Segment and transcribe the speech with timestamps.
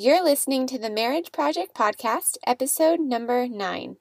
[0.00, 3.96] You're listening to the Marriage Project Podcast, episode number nine.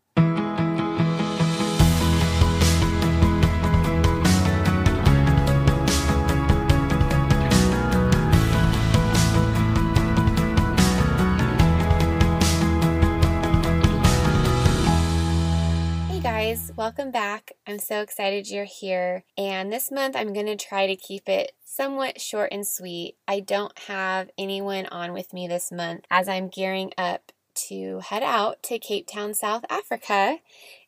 [16.88, 17.51] Welcome back.
[17.67, 19.25] I'm so excited you're here.
[19.38, 23.17] And this month I'm going to try to keep it somewhat short and sweet.
[23.27, 27.34] I don't have anyone on with me this month as I'm gearing up
[27.67, 30.38] to head out to Cape Town, South Africa.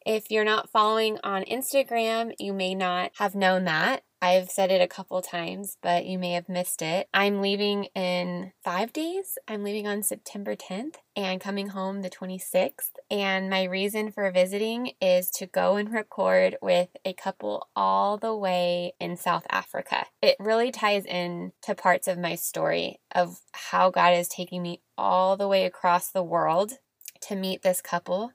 [0.09, 4.01] If you're not following on Instagram, you may not have known that.
[4.19, 7.07] I've said it a couple times, but you may have missed it.
[7.13, 9.37] I'm leaving in five days.
[9.47, 12.89] I'm leaving on September 10th and coming home the 26th.
[13.11, 18.35] And my reason for visiting is to go and record with a couple all the
[18.35, 20.07] way in South Africa.
[20.23, 24.81] It really ties in to parts of my story of how God is taking me
[24.97, 26.79] all the way across the world
[27.21, 28.31] to meet this couple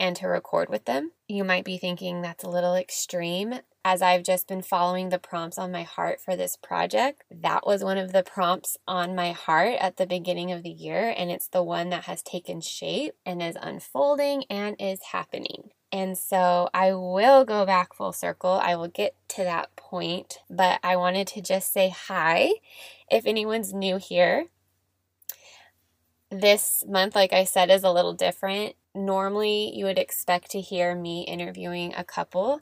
[0.00, 1.12] and to record with them.
[1.28, 5.58] You might be thinking that's a little extreme as I've just been following the prompts
[5.58, 9.76] on my heart for this project, that was one of the prompts on my heart
[9.80, 13.42] at the beginning of the year, and it's the one that has taken shape and
[13.42, 15.70] is unfolding and is happening.
[15.92, 18.60] And so I will go back full circle.
[18.62, 22.50] I will get to that point, but I wanted to just say hi.
[23.10, 24.46] If anyone's new here,
[26.30, 28.76] this month, like I said, is a little different.
[28.94, 32.60] Normally, you would expect to hear me interviewing a couple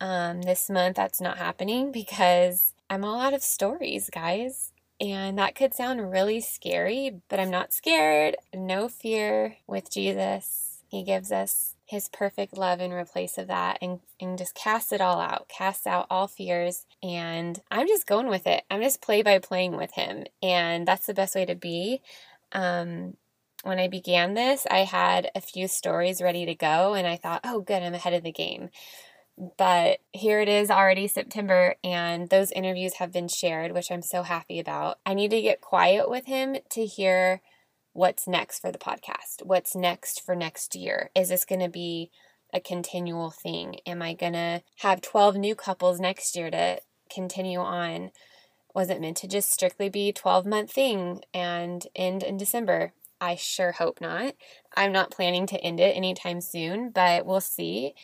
[0.00, 4.72] um, this month, that's not happening because I'm all out of stories, guys.
[5.00, 8.36] And that could sound really scary, but I'm not scared.
[8.52, 10.82] No fear with Jesus.
[10.88, 15.00] He gives us his perfect love in replace of that and, and just cast it
[15.00, 16.86] all out, cast out all fears.
[17.02, 18.64] And I'm just going with it.
[18.70, 20.24] I'm just play by playing with him.
[20.42, 22.00] And that's the best way to be.
[22.52, 23.16] Um,
[23.62, 27.40] when I began this, I had a few stories ready to go, and I thought,
[27.44, 28.70] oh, good, I'm ahead of the game.
[29.56, 34.22] But here it is already September, and those interviews have been shared, which I'm so
[34.22, 34.98] happy about.
[35.06, 37.40] I need to get quiet with him to hear
[37.92, 39.44] what's next for the podcast.
[39.44, 41.10] What's next for next year?
[41.14, 42.10] Is this going to be
[42.52, 43.76] a continual thing?
[43.86, 46.80] Am I going to have 12 new couples next year to
[47.12, 48.10] continue on?
[48.74, 52.92] Was it meant to just strictly be 12 month thing and end in December?
[53.20, 54.34] I sure hope not.
[54.76, 57.94] I'm not planning to end it anytime soon, but we'll see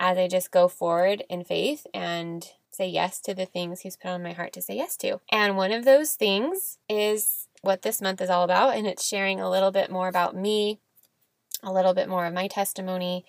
[0.00, 4.10] as I just go forward in faith and say yes to the things He's put
[4.10, 5.20] on my heart to say yes to.
[5.30, 9.40] And one of those things is what this month is all about, and it's sharing
[9.40, 10.80] a little bit more about me,
[11.62, 13.24] a little bit more of my testimony,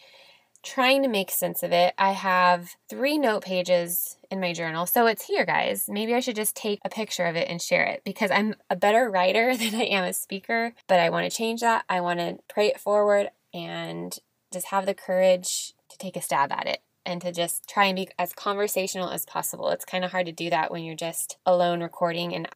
[0.64, 1.94] trying to make sense of it.
[1.98, 4.86] I have three note pages in my journal.
[4.86, 5.86] So it's here, guys.
[5.88, 8.76] Maybe I should just take a picture of it and share it because I'm a
[8.76, 11.84] better writer than I am a speaker, but I want to change that.
[11.90, 14.18] I want to pray it forward and
[14.52, 17.96] just have the courage to take a stab at it and to just try and
[17.96, 19.70] be as conversational as possible.
[19.70, 22.34] It's kind of hard to do that when you're just alone recording.
[22.34, 22.48] And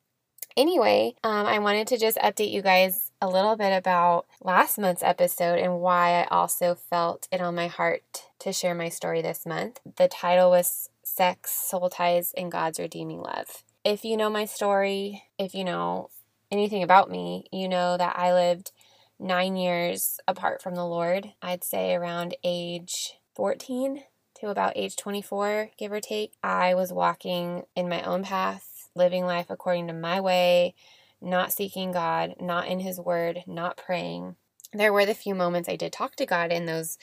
[0.55, 5.01] anyway, um, I wanted to just update you guys a little bit about last month's
[5.01, 9.45] episode and why I also felt it on my heart to share my story this
[9.45, 9.79] month.
[9.97, 13.63] The title was Sex, Soul Ties, and God's Redeeming Love.
[13.83, 16.09] If you know my story, if you know
[16.51, 18.71] anything about me, you know that I lived
[19.19, 21.33] nine years apart from the Lord.
[21.41, 24.03] I'd say around age 14
[24.41, 29.25] to about age 24, give or take, I was walking in my own path, living
[29.25, 30.75] life according to my way,
[31.21, 34.35] not seeking God, not in His Word, not praying.
[34.73, 36.97] There were the few moments I did talk to God in those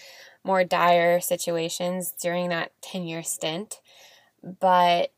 [0.44, 3.80] more dire situations during that 10 year stint,
[4.42, 5.12] but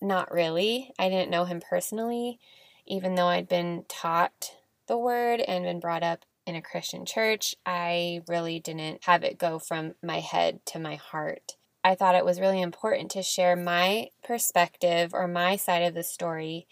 [0.00, 0.92] not really.
[0.98, 2.38] I didn't know Him personally,
[2.86, 4.56] even though I'd been taught
[4.88, 9.38] the Word and been brought up in a Christian church, I really didn't have it
[9.38, 11.56] go from my head to my heart.
[11.84, 16.02] I thought it was really important to share my perspective or my side of the
[16.02, 16.66] story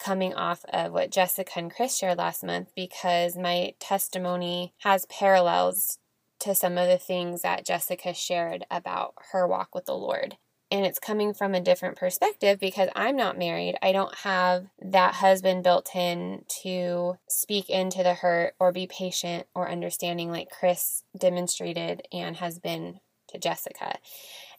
[0.00, 5.98] coming off of what Jessica and Chris shared last month because my testimony has parallels
[6.40, 10.36] to some of the things that Jessica shared about her walk with the Lord
[10.70, 13.76] and it's coming from a different perspective because I'm not married.
[13.82, 19.46] I don't have that husband built in to speak into the hurt or be patient
[19.54, 23.98] or understanding like Chris demonstrated and has been to Jessica.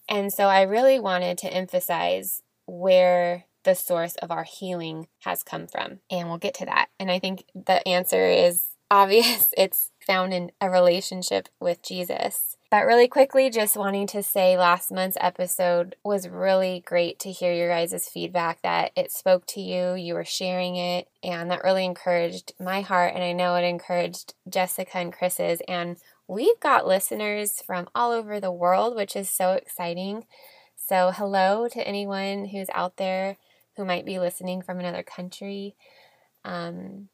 [0.10, 5.68] And so I really wanted to emphasize where the source of our healing has come
[5.68, 6.00] from.
[6.10, 6.90] And we'll get to that.
[7.00, 9.54] And I think the answer is obvious.
[9.58, 12.58] It's found in a relationship with Jesus.
[12.72, 17.54] But really quickly, just wanting to say last month's episode was really great to hear
[17.54, 21.84] your guys' feedback that it spoke to you, you were sharing it, and that really
[21.84, 23.14] encouraged my heart.
[23.14, 25.62] And I know it encouraged Jessica and Chris's.
[25.68, 25.98] And
[26.28, 30.26] we've got listeners from all over the world, which is so exciting.
[30.78, 33.38] So, hello to anyone who's out there
[33.82, 35.76] who might be listening from another country.
[36.46, 37.10] Um,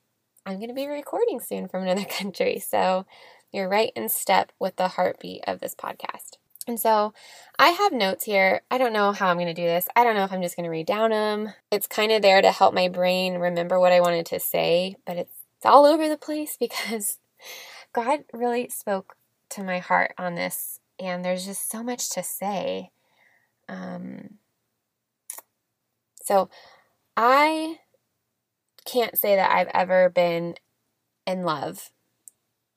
[0.45, 2.59] I'm going to be recording soon from another country.
[2.59, 3.05] So,
[3.53, 6.35] you're right in step with the heartbeat of this podcast.
[6.67, 7.13] And so
[7.57, 8.61] I have notes here.
[8.69, 9.87] I don't know how I'm going to do this.
[9.95, 11.53] I don't know if I'm just going to read down them.
[11.71, 15.15] It's kind of there to help my brain remember what I wanted to say, but
[15.15, 17.19] it's, it's all over the place because
[17.93, 19.15] God really spoke
[19.51, 22.91] to my heart on this, and there's just so much to say.
[23.69, 24.39] Um,
[26.27, 26.49] so
[27.15, 27.79] I
[28.85, 30.55] can't say that I've ever been
[31.25, 31.91] in love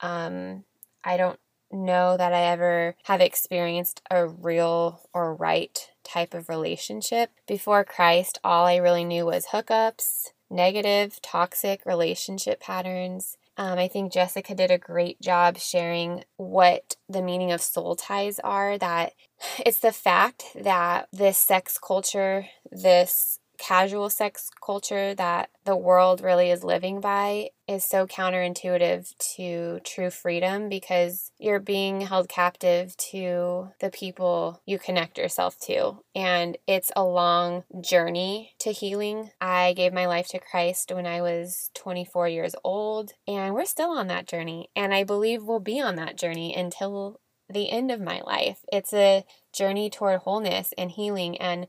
[0.01, 0.63] um,
[1.03, 1.39] I don't
[1.71, 7.31] know that I ever have experienced a real or right type of relationship.
[7.47, 13.37] Before Christ, all I really knew was hookups, negative, toxic relationship patterns.
[13.57, 18.39] Um, I think Jessica did a great job sharing what the meaning of soul ties
[18.39, 18.77] are.
[18.77, 19.13] That
[19.65, 26.49] it's the fact that this sex culture, this casual sex culture that the world really
[26.49, 33.69] is living by is so counterintuitive to true freedom because you're being held captive to
[33.79, 35.99] the people you connect yourself to.
[36.15, 39.29] And it's a long journey to healing.
[39.39, 43.91] I gave my life to Christ when I was 24 years old, and we're still
[43.91, 44.71] on that journey.
[44.75, 48.61] And I believe we'll be on that journey until the end of my life.
[48.73, 49.23] It's a
[49.53, 51.67] journey toward wholeness and healing and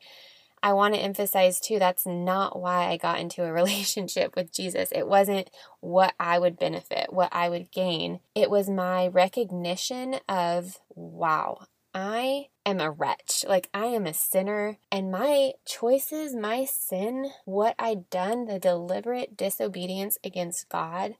[0.63, 4.91] I want to emphasize too that's not why I got into a relationship with Jesus.
[4.93, 5.51] It wasn't
[5.81, 8.21] what I would benefit, what I would gain.
[8.35, 13.45] It was my recognition of, wow, I am a wretch.
[13.47, 19.37] Like, I am a sinner, and my choices, my sin, what I'd done, the deliberate
[19.37, 21.17] disobedience against God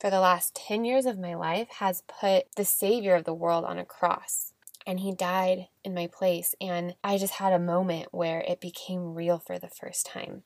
[0.00, 3.64] for the last 10 years of my life has put the Savior of the world
[3.64, 4.52] on a cross
[4.86, 6.54] and he died in my place.
[6.60, 10.42] And I just had a moment where it became real for the first time.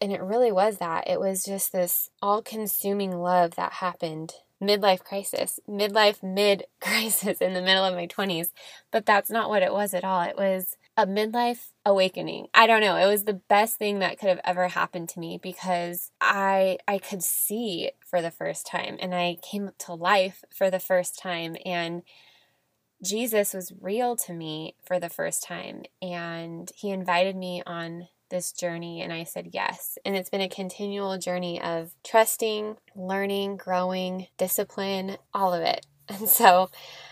[0.00, 1.08] And it really was that.
[1.08, 7.54] It was just this all consuming love that happened midlife crisis, midlife mid crisis in
[7.54, 8.48] the middle of my 20s.
[8.90, 10.22] But that's not what it was at all.
[10.22, 12.46] It was a midlife awakening.
[12.54, 12.96] I don't know.
[12.96, 16.98] It was the best thing that could have ever happened to me because I I
[16.98, 21.56] could see for the first time and I came to life for the first time
[21.66, 22.02] and
[23.02, 28.52] Jesus was real to me for the first time and he invited me on this
[28.52, 29.98] journey and I said yes.
[30.04, 35.86] And it's been a continual journey of trusting, learning, growing, discipline, all of it.
[36.08, 36.70] And so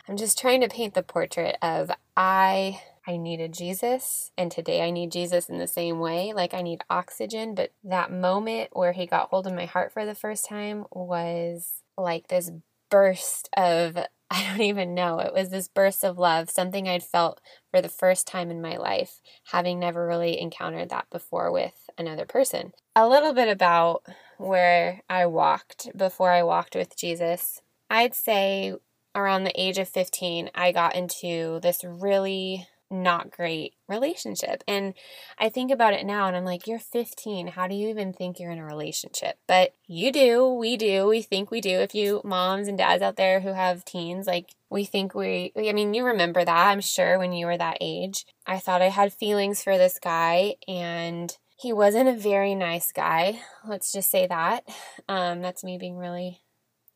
[0.09, 4.91] I'm just trying to paint the portrait of I I needed Jesus and today I
[4.93, 6.33] need Jesus in the same way.
[6.33, 10.07] Like I need oxygen, but that moment where he got hold of my heart for
[10.07, 12.53] the first time was like this
[12.89, 13.99] burst of
[14.35, 15.21] I don't even know.
[15.21, 17.41] It was this burst of love, something I'd felt
[17.71, 19.21] for the first time in my life,
[19.53, 22.73] having never really encountered that before with another person.
[22.97, 24.03] A little bit about
[24.37, 27.61] where I walked before I walked with Jesus.
[27.89, 28.75] I'd say
[29.15, 34.63] around the age of 15, I got into this really not great relationship.
[34.69, 34.95] And
[35.39, 37.49] I think about it now and I'm like, you're 15.
[37.49, 39.39] How do you even think you're in a relationship?
[39.47, 40.49] But you do.
[40.49, 41.07] We do.
[41.07, 41.81] We think we do.
[41.81, 45.73] If you moms and dads out there who have teens, like, we think we, I
[45.73, 48.25] mean, you remember that, I'm sure, when you were that age.
[48.47, 53.41] I thought I had feelings for this guy and he wasn't a very nice guy.
[53.67, 54.65] Let's just say that.
[55.09, 56.41] Um, that's me being really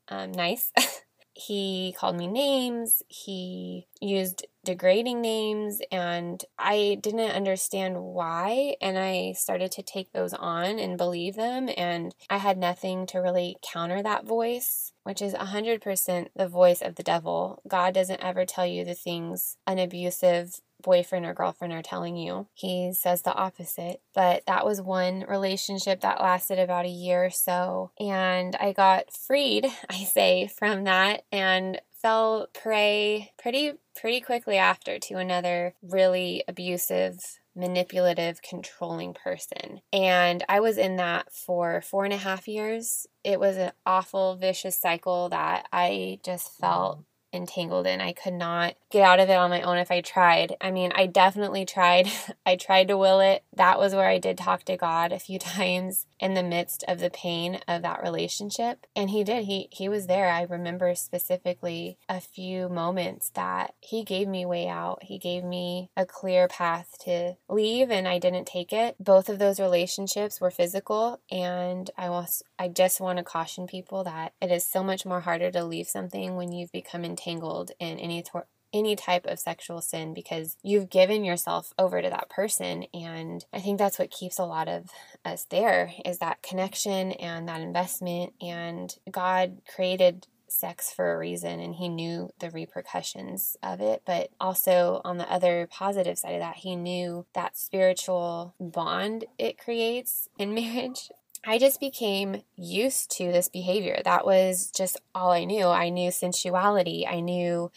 [0.09, 0.73] um, nice.
[1.38, 3.00] he called me names.
[3.07, 10.35] He used degrading names and I didn't understand why and I started to take those
[10.35, 15.33] on and believe them and I had nothing to really counter that voice which is
[15.33, 17.62] 100% the voice of the devil.
[17.66, 22.47] God doesn't ever tell you the things an abusive boyfriend or girlfriend are telling you.
[22.54, 24.00] He says the opposite.
[24.14, 27.90] But that was one relationship that lasted about a year or so.
[27.99, 35.00] And I got freed, I say, from that and fell prey pretty pretty quickly after
[35.00, 39.80] to another really abusive manipulative, controlling person.
[39.92, 43.06] And I was in that for four and a half years.
[43.25, 47.00] It was an awful, vicious cycle that I just felt
[47.32, 48.00] entangled in.
[48.00, 50.56] I could not get out of it on my own if I tried.
[50.61, 52.08] I mean, I definitely tried.
[52.47, 53.44] I tried to will it.
[53.54, 56.99] That was where I did talk to God a few times in the midst of
[56.99, 58.87] the pain of that relationship.
[58.97, 59.44] And he did.
[59.44, 60.30] He he was there.
[60.30, 65.02] I remember specifically a few moments that he gave me way out.
[65.02, 68.97] He gave me a clear path to leave and I didn't take it.
[68.99, 74.04] Both of those relationships were physical and I was I just want to caution people
[74.04, 77.99] that it is so much more harder to leave something when you've become entangled in
[77.99, 82.85] any tor- any type of sexual sin because you've given yourself over to that person.
[82.93, 84.91] And i think that's what keeps a lot of
[85.25, 88.35] us there is that connection and that investment.
[88.41, 94.03] And god created sex for a reason and he knew the repercussions of it.
[94.07, 99.59] But also on the other positive side of that he knew that spiritual bond it
[99.59, 101.11] creates in marriage
[101.45, 104.00] I just became used to this behavior.
[104.04, 105.66] That was just all I knew.
[105.66, 107.07] I knew sensuality.
[107.07, 107.71] I knew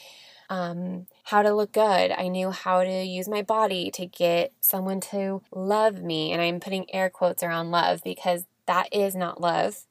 [0.49, 2.11] um, how to look good.
[2.11, 6.33] I knew how to use my body to get someone to love me.
[6.33, 9.85] And I'm putting air quotes around love because that is not love.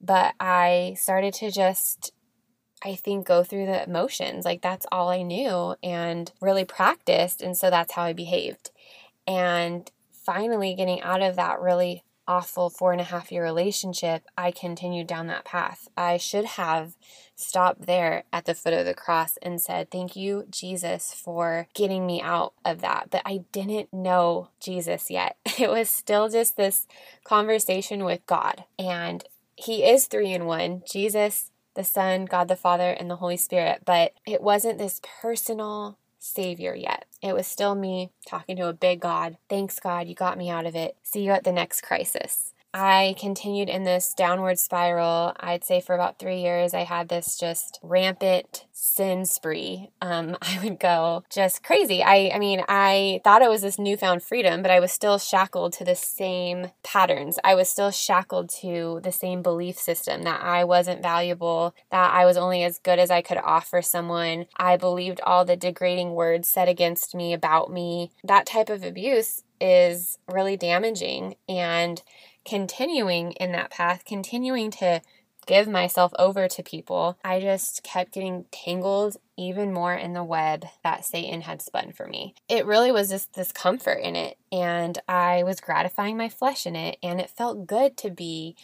[0.00, 2.12] But I started to just,
[2.84, 4.44] I think, go through the emotions.
[4.44, 7.40] Like that's all I knew and really practiced.
[7.40, 8.70] And so that's how I behaved.
[9.26, 14.50] And finally getting out of that really awful four and a half year relationship, I
[14.50, 15.88] continued down that path.
[15.96, 16.96] I should have
[17.34, 22.06] stopped there at the foot of the cross and said, Thank you, Jesus, for getting
[22.06, 23.08] me out of that.
[23.10, 25.36] But I didn't know Jesus yet.
[25.58, 26.86] It was still just this
[27.24, 28.64] conversation with God.
[28.78, 29.24] And
[29.56, 33.82] He is three in one Jesus, the Son, God the Father, and the Holy Spirit.
[33.86, 37.06] But it wasn't this personal Savior yet.
[37.26, 39.36] It was still me talking to a big God.
[39.48, 40.96] Thanks, God, you got me out of it.
[41.02, 42.52] See you at the next crisis.
[42.78, 45.32] I continued in this downward spiral.
[45.40, 49.88] I'd say for about three years, I had this just rampant sin spree.
[50.02, 52.02] Um, I would go just crazy.
[52.02, 55.72] I, I mean, I thought it was this newfound freedom, but I was still shackled
[55.74, 57.38] to the same patterns.
[57.42, 62.26] I was still shackled to the same belief system that I wasn't valuable, that I
[62.26, 64.48] was only as good as I could offer someone.
[64.58, 68.10] I believed all the degrading words said against me, about me.
[68.22, 71.36] That type of abuse is really damaging.
[71.48, 72.02] And
[72.46, 75.02] continuing in that path, continuing to
[75.46, 80.64] give myself over to people, I just kept getting tangled even more in the web
[80.82, 82.34] that Satan had spun for me.
[82.48, 86.74] It really was just this comfort in it, and I was gratifying my flesh in
[86.74, 88.56] it, and it felt good to be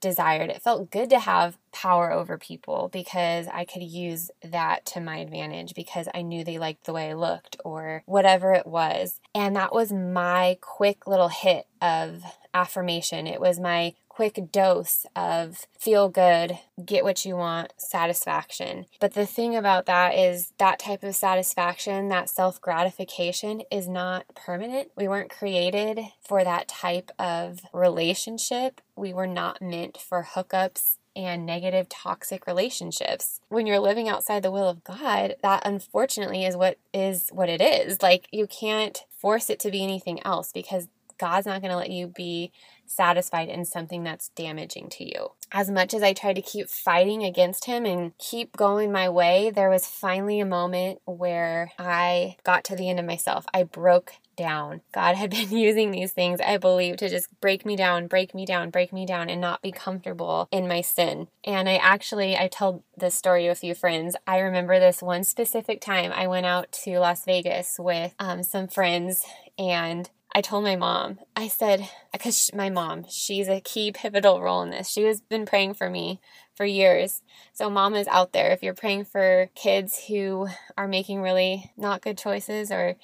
[0.00, 0.50] desired.
[0.50, 5.18] It felt good to have power over people because I could use that to my
[5.18, 9.20] advantage because I knew they liked the way I looked or whatever it was.
[9.34, 12.22] And that was my quick little hit of
[12.54, 13.26] affirmation.
[13.26, 18.84] It was my quick dose of feel good, get what you want satisfaction.
[18.98, 24.24] But the thing about that is that type of satisfaction, that self gratification, is not
[24.34, 24.90] permanent.
[24.96, 28.80] We weren't created for that type of relationship.
[28.96, 33.40] We were not meant for hookups and negative toxic relationships.
[33.50, 37.60] When you're living outside the will of God, that unfortunately is what is what it
[37.60, 38.02] is.
[38.02, 41.90] Like you can't force it to be anything else because God's not going to let
[41.90, 42.52] you be
[42.90, 45.32] satisfied in something that's damaging to you.
[45.50, 49.50] As much as I tried to keep fighting against him and keep going my way,
[49.50, 53.46] there was finally a moment where I got to the end of myself.
[53.54, 54.80] I broke down.
[54.92, 58.46] God had been using these things, I believe, to just break me down, break me
[58.46, 61.28] down, break me down, and not be comfortable in my sin.
[61.44, 64.16] And I actually, I told this story to a few friends.
[64.26, 68.68] I remember this one specific time I went out to Las Vegas with um, some
[68.68, 69.24] friends
[69.58, 74.62] and I told my mom, I said, because my mom, she's a key pivotal role
[74.62, 74.88] in this.
[74.88, 76.20] She has been praying for me
[76.54, 77.22] for years.
[77.52, 78.50] So, mom is out there.
[78.50, 82.96] If you're praying for kids who are making really not good choices or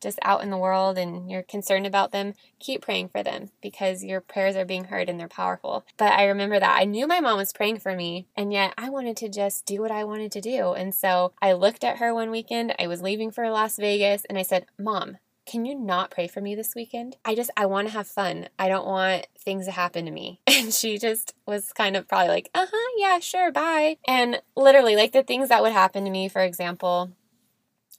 [0.00, 4.04] just out in the world and you're concerned about them, keep praying for them because
[4.04, 5.84] your prayers are being heard and they're powerful.
[5.96, 8.90] But I remember that I knew my mom was praying for me, and yet I
[8.90, 10.72] wanted to just do what I wanted to do.
[10.72, 12.74] And so I looked at her one weekend.
[12.78, 15.18] I was leaving for Las Vegas and I said, Mom,
[15.48, 17.16] can you not pray for me this weekend?
[17.24, 18.48] I just, I want to have fun.
[18.58, 20.40] I don't want things to happen to me.
[20.58, 23.96] And she just was kind of probably like, uh huh, yeah, sure, bye.
[24.06, 27.12] And literally, like the things that would happen to me, for example,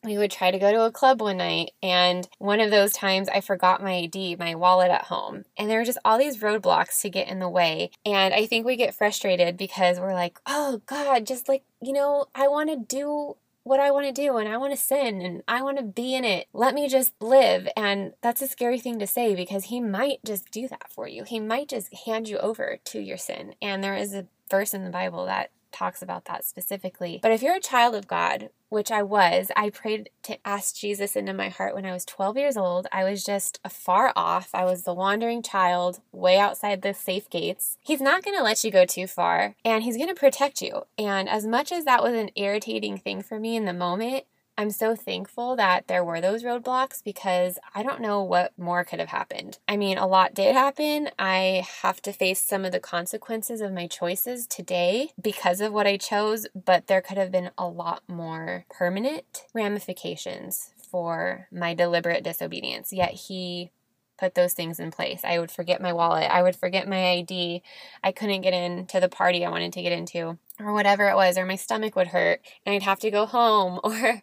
[0.03, 3.29] we would try to go to a club one night and one of those times
[3.29, 5.45] I forgot my ID, my wallet at home.
[5.57, 7.91] And there were just all these roadblocks to get in the way.
[8.05, 12.25] And I think we get frustrated because we're like, "Oh god, just like, you know,
[12.35, 13.35] I want to do
[13.69, 16.15] what I want to do and I want to sin and I want to be
[16.15, 16.47] in it.
[16.53, 17.69] Let me just live.
[17.77, 21.23] And that's a scary thing to say because he might just do that for you.
[21.23, 23.53] He might just hand you over to your sin.
[23.61, 27.19] And there is a verse in the Bible that talks about that specifically.
[27.21, 31.15] But if you're a child of God, which I was, I prayed to ask Jesus
[31.15, 32.87] into my heart when I was 12 years old.
[32.91, 34.49] I was just far off.
[34.53, 37.77] I was the wandering child way outside the safe gates.
[37.81, 40.83] He's not going to let you go too far and he's going to protect you.
[40.97, 44.25] And as much as that was an irritating thing for me in the moment,
[44.59, 48.99] I'm so thankful that there were those roadblocks because I don't know what more could
[48.99, 49.57] have happened.
[49.69, 51.11] I mean, a lot did happen.
[51.17, 55.87] I have to face some of the consequences of my choices today because of what
[55.87, 62.25] I chose, but there could have been a lot more permanent ramifications for my deliberate
[62.25, 62.91] disobedience.
[62.91, 63.71] Yet he
[64.19, 65.21] put those things in place.
[65.23, 66.29] I would forget my wallet.
[66.29, 67.63] I would forget my ID.
[68.03, 71.37] I couldn't get into the party I wanted to get into, or whatever it was,
[71.37, 74.21] or my stomach would hurt and I'd have to go home, or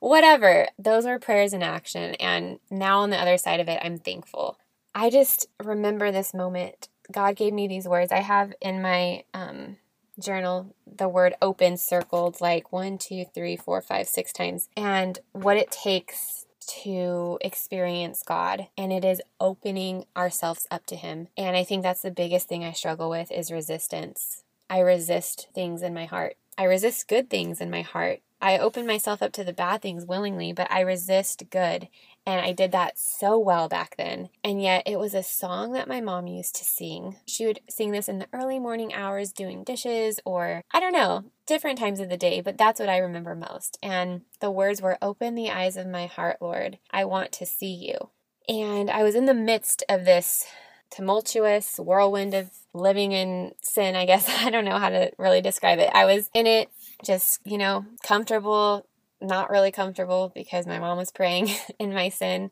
[0.00, 0.68] whatever.
[0.78, 2.14] Those were prayers in action.
[2.16, 4.58] And now on the other side of it, I'm thankful.
[4.94, 6.88] I just remember this moment.
[7.10, 8.12] God gave me these words.
[8.12, 9.78] I have in my um,
[10.20, 15.56] journal the word open circled like one, two, three, four, five, six times, and what
[15.56, 16.37] it takes
[16.82, 21.28] to experience God and it is opening ourselves up to him.
[21.36, 24.44] And I think that's the biggest thing I struggle with is resistance.
[24.70, 26.36] I resist things in my heart.
[26.56, 28.20] I resist good things in my heart.
[28.40, 31.88] I open myself up to the bad things willingly, but I resist good.
[32.28, 34.28] And I did that so well back then.
[34.44, 37.16] And yet it was a song that my mom used to sing.
[37.24, 41.24] She would sing this in the early morning hours doing dishes or I don't know,
[41.46, 43.78] different times of the day, but that's what I remember most.
[43.82, 46.78] And the words were, Open the eyes of my heart, Lord.
[46.90, 48.10] I want to see you.
[48.46, 50.44] And I was in the midst of this
[50.90, 54.28] tumultuous whirlwind of living in sin, I guess.
[54.44, 55.90] I don't know how to really describe it.
[55.94, 56.68] I was in it,
[57.02, 58.86] just, you know, comfortable,
[59.20, 62.50] not really comfortable because my mom was praying in my sin.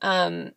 [0.00, 0.52] Um,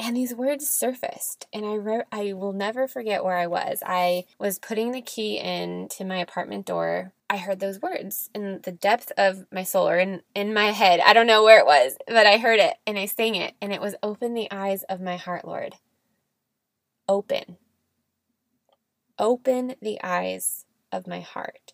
[0.00, 3.82] and these words surfaced and I wrote I will never forget where I was.
[3.84, 7.12] I was putting the key in to my apartment door.
[7.28, 11.00] I heard those words in the depth of my soul or in, in my head.
[11.00, 13.72] I don't know where it was, but I heard it and I sang it and
[13.72, 15.74] it was open the eyes of my heart, Lord.
[17.08, 17.56] Open.
[19.18, 21.72] Open the eyes of my heart.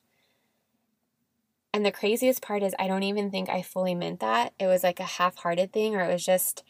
[1.75, 4.53] And the craziest part is, I don't even think I fully meant that.
[4.61, 6.63] It was like a half hearted thing, or it was just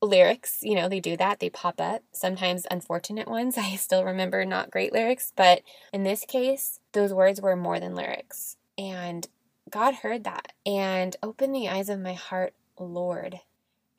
[0.00, 0.60] lyrics.
[0.62, 2.02] You know, they do that, they pop up.
[2.10, 3.58] Sometimes unfortunate ones.
[3.58, 5.60] I still remember not great lyrics, but
[5.92, 8.56] in this case, those words were more than lyrics.
[8.78, 9.28] And
[9.68, 13.40] God heard that and opened the eyes of my heart, Lord.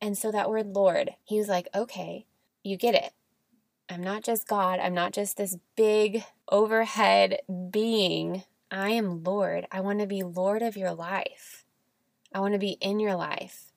[0.02, 2.26] And so that word Lord, he was like, okay,
[2.64, 3.14] you get it.
[3.88, 4.80] I'm not just God.
[4.80, 9.68] I'm not just this big overhead being I am Lord.
[9.70, 11.66] I want to be Lord of your life.
[12.34, 13.74] I want to be in your life.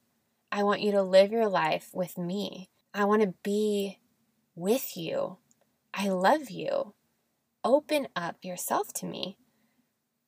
[0.52, 2.70] I want you to live your life with me.
[2.94, 3.98] I want to be
[4.54, 5.38] with you.
[5.92, 6.94] I love you.
[7.64, 9.36] Open up yourself to me.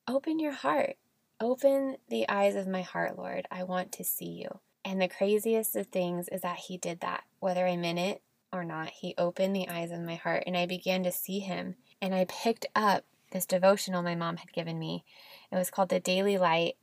[0.05, 0.97] Open your heart.
[1.39, 3.47] Open the eyes of my heart, Lord.
[3.49, 4.59] I want to see you.
[4.83, 8.65] And the craziest of things is that He did that, whether I'm in it or
[8.65, 8.89] not.
[8.89, 11.75] He opened the eyes of my heart and I began to see Him.
[12.01, 15.03] And I picked up this devotional my mom had given me.
[15.51, 16.75] It was called The Daily Light,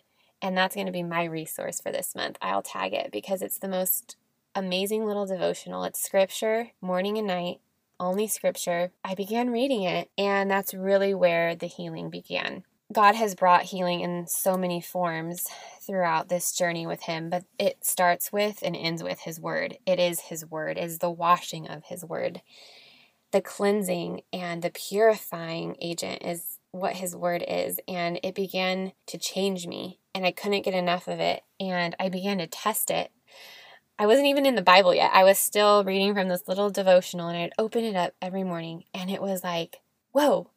[0.42, 2.37] and that's going to be my resource for this month.
[2.42, 4.16] I'll tag it because it's the most
[4.54, 5.85] amazing little devotional.
[5.85, 7.61] It's scripture, morning and night,
[7.98, 8.92] only scripture.
[9.04, 12.64] I began reading it, and that's really where the healing began.
[12.92, 15.46] God has brought healing in so many forms
[15.80, 19.78] throughout this journey with Him, but it starts with and ends with His Word.
[19.87, 22.42] It is His Word, it is the washing of His Word
[23.35, 27.81] the cleansing and the purifying agent is what his word is.
[27.88, 31.42] And it began to change me, and I couldn't get enough of it.
[31.59, 33.11] And I began to test it.
[33.99, 35.11] I wasn't even in the Bible yet.
[35.12, 38.85] I was still reading from this little devotional, and I'd open it up every morning,
[38.94, 39.81] and it was like,
[40.12, 40.53] whoa,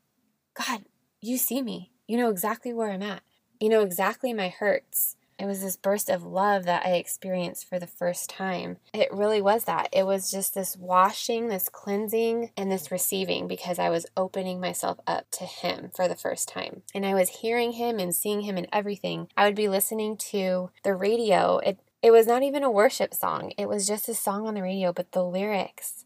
[0.53, 0.83] God,
[1.19, 1.91] you see me.
[2.05, 3.23] You know exactly where I'm at.
[3.59, 7.77] You know exactly my hurts it was this burst of love that I experienced for
[7.77, 8.77] the first time.
[8.93, 9.89] It really was that.
[9.91, 14.99] It was just this washing, this cleansing, and this receiving because I was opening myself
[15.05, 16.81] up to Him for the first time.
[16.93, 19.27] And I was hearing Him and seeing Him in everything.
[19.37, 21.59] I would be listening to the radio.
[21.59, 24.63] It, it was not even a worship song, it was just a song on the
[24.63, 26.05] radio, but the lyrics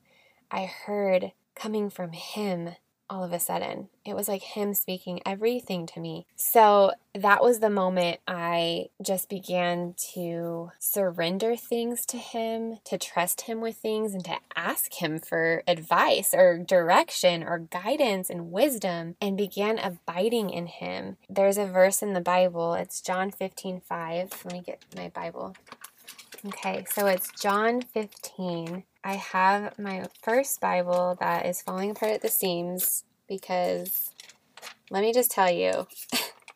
[0.50, 2.72] I heard coming from Him
[3.12, 3.90] all of a sudden.
[4.06, 6.26] It was like him speaking everything to me.
[6.38, 13.42] So that was the moment I just began to surrender things to him, to trust
[13.42, 19.18] him with things, and to ask him for advice or direction or guidance and wisdom,
[19.22, 21.18] and began abiding in him.
[21.30, 24.42] There's a verse in the Bible, it's John 15 5.
[24.46, 25.54] Let me get my Bible.
[26.46, 28.84] Okay, so it's John 15.
[29.04, 34.12] I have my first Bible that is falling apart at the seams because
[34.92, 35.88] let me just tell you,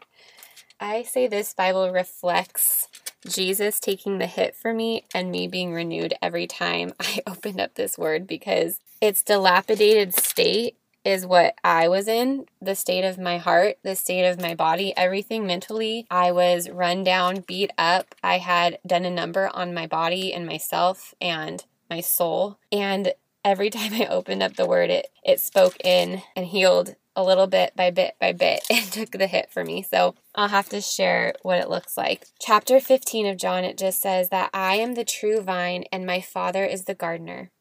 [0.79, 2.87] I say this Bible reflects
[3.27, 7.73] Jesus taking the hit for me and me being renewed every time I opened up
[7.73, 13.37] this word because its dilapidated state is what I was in the state of my
[13.37, 16.05] heart, the state of my body, everything mentally.
[16.09, 18.15] I was run down, beat up.
[18.23, 22.57] I had done a number on my body and myself and my soul.
[22.71, 27.23] And every time I opened up the word, it, it spoke in and healed a
[27.23, 29.81] little bit by bit by bit and took the hit for me.
[29.81, 32.27] So I'll have to share what it looks like.
[32.39, 36.19] Chapter 15 of John, it just says that I am the true vine and my
[36.19, 37.51] Father is the gardener.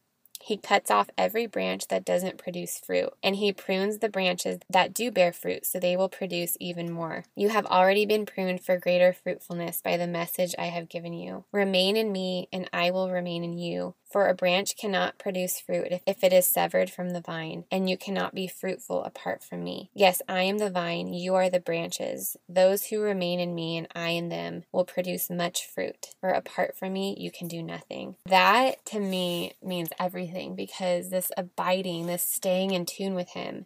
[0.45, 4.93] He cuts off every branch that doesn't produce fruit, and he prunes the branches that
[4.93, 7.23] do bear fruit so they will produce even more.
[7.35, 11.45] You have already been pruned for greater fruitfulness by the message I have given you.
[11.51, 13.95] Remain in me, and I will remain in you.
[14.15, 17.97] For a branch cannot produce fruit if it is severed from the vine, and you
[17.97, 19.89] cannot be fruitful apart from me.
[19.93, 22.37] Yes, I am the vine, you are the branches.
[22.47, 26.77] Those who remain in me and I in them will produce much fruit, for apart
[26.77, 28.15] from me, you can do nothing.
[28.27, 29.89] That to me means
[30.35, 33.65] everything because this abiding, this staying in tune with Him,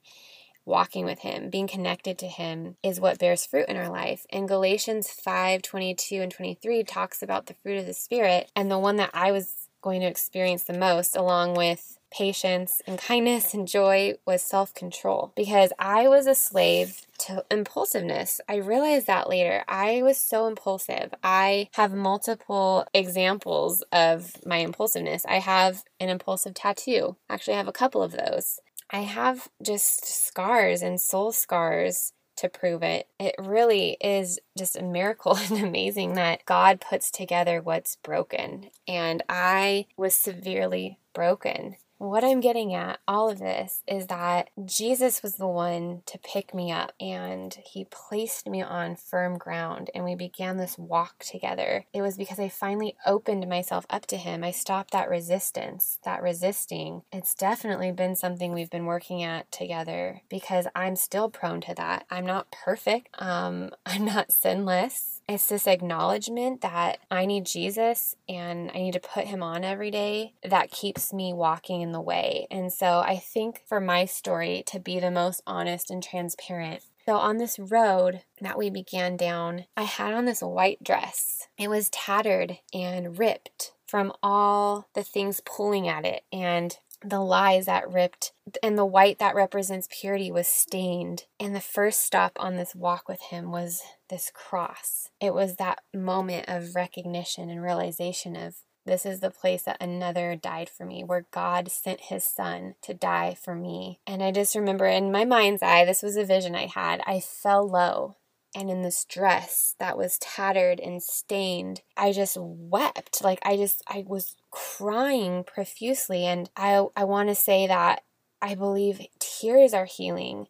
[0.65, 4.27] walking with him, being connected to him is what bears fruit in our life.
[4.29, 8.51] And Galatians 5 22 and 23 talks about the fruit of the Spirit.
[8.55, 12.99] And the one that I was going to experience the most, along with patience and
[12.99, 15.31] kindness and joy, was self control.
[15.35, 18.41] Because I was a slave to impulsiveness.
[18.47, 19.63] I realized that later.
[19.67, 21.13] I was so impulsive.
[21.23, 25.25] I have multiple examples of my impulsiveness.
[25.27, 27.17] I have an impulsive tattoo.
[27.29, 28.59] Actually, I have a couple of those.
[28.91, 33.07] I have just scars and soul scars to prove it.
[33.19, 38.69] It really is just a miracle and amazing that God puts together what's broken.
[38.87, 41.75] And I was severely broken.
[41.99, 46.53] What I'm getting at, all of this, is that Jesus was the one to pick
[46.53, 51.87] me up and he placed me on firm ground and we began this walk together.
[51.93, 54.45] It was because I finally opened myself up to him.
[54.45, 57.01] I stopped that resistance, that resisting.
[57.11, 62.05] It's definitely been something we've been working at together because I'm still prone to that.
[62.09, 65.18] I'm not perfect, um, I'm not sinless.
[65.29, 69.91] It's this acknowledgement that I need Jesus and I need to put him on every
[69.91, 72.47] day that keeps me walking in the way.
[72.49, 77.15] And so I think for my story to be the most honest and transparent, so,
[77.15, 81.47] on this road that we began down, I had on this white dress.
[81.57, 86.23] It was tattered and ripped from all the things pulling at it.
[86.31, 91.25] And the lies that ripped and the white that represents purity was stained.
[91.39, 95.09] And the first stop on this walk with him was this cross.
[95.21, 100.35] It was that moment of recognition and realization of this is the place that another
[100.35, 103.99] died for me, where God sent his son to die for me.
[104.07, 107.01] And I just remember in my mind's eye, this was a vision I had.
[107.05, 108.15] I fell low
[108.55, 113.81] and in this dress that was tattered and stained i just wept like i just
[113.87, 118.03] i was crying profusely and i i want to say that
[118.41, 120.47] i believe tears are healing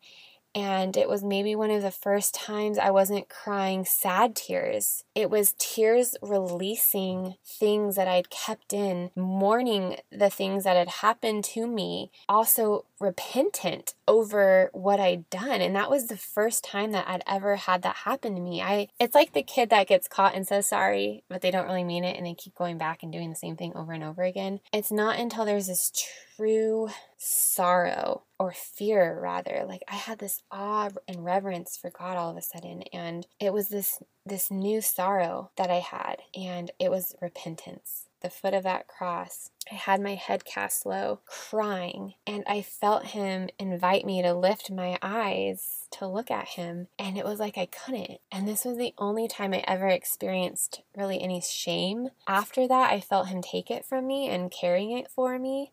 [0.55, 5.03] and it was maybe one of the first times I wasn't crying sad tears.
[5.13, 11.43] It was tears releasing things that I'd kept in, mourning the things that had happened
[11.45, 15.61] to me, also repentant over what I'd done.
[15.61, 18.61] And that was the first time that I'd ever had that happen to me.
[18.61, 21.83] I it's like the kid that gets caught and says sorry, but they don't really
[21.83, 24.23] mean it and they keep going back and doing the same thing over and over
[24.23, 24.59] again.
[24.73, 25.91] It's not until there's this
[26.35, 32.31] true sorrow or fear rather like i had this awe and reverence for god all
[32.31, 36.89] of a sudden and it was this this new sorrow that i had and it
[36.89, 42.43] was repentance the foot of that cross i had my head cast low crying and
[42.47, 47.25] i felt him invite me to lift my eyes to look at him and it
[47.25, 48.19] was like i couldn't.
[48.31, 52.09] And this was the only time i ever experienced really any shame.
[52.27, 55.71] After that i felt him take it from me and carrying it for me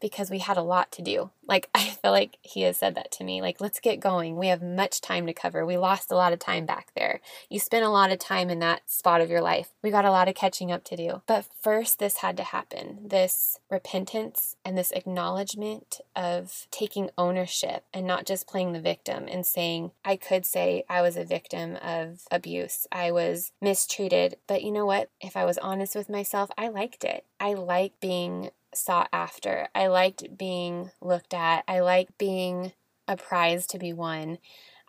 [0.00, 1.30] because we had a lot to do.
[1.46, 3.40] Like, I feel like he has said that to me.
[3.40, 4.36] Like, let's get going.
[4.36, 5.64] We have much time to cover.
[5.64, 7.20] We lost a lot of time back there.
[7.48, 9.70] You spent a lot of time in that spot of your life.
[9.82, 11.22] We got a lot of catching up to do.
[11.26, 18.06] But first, this had to happen this repentance and this acknowledgement of taking ownership and
[18.06, 22.22] not just playing the victim and saying, I could say I was a victim of
[22.30, 22.86] abuse.
[22.90, 24.36] I was mistreated.
[24.46, 25.10] But you know what?
[25.20, 27.24] If I was honest with myself, I liked it.
[27.40, 29.68] I like being sought after.
[29.74, 31.64] I liked being looked at.
[31.66, 32.72] I liked being
[33.08, 34.38] a prize to be won.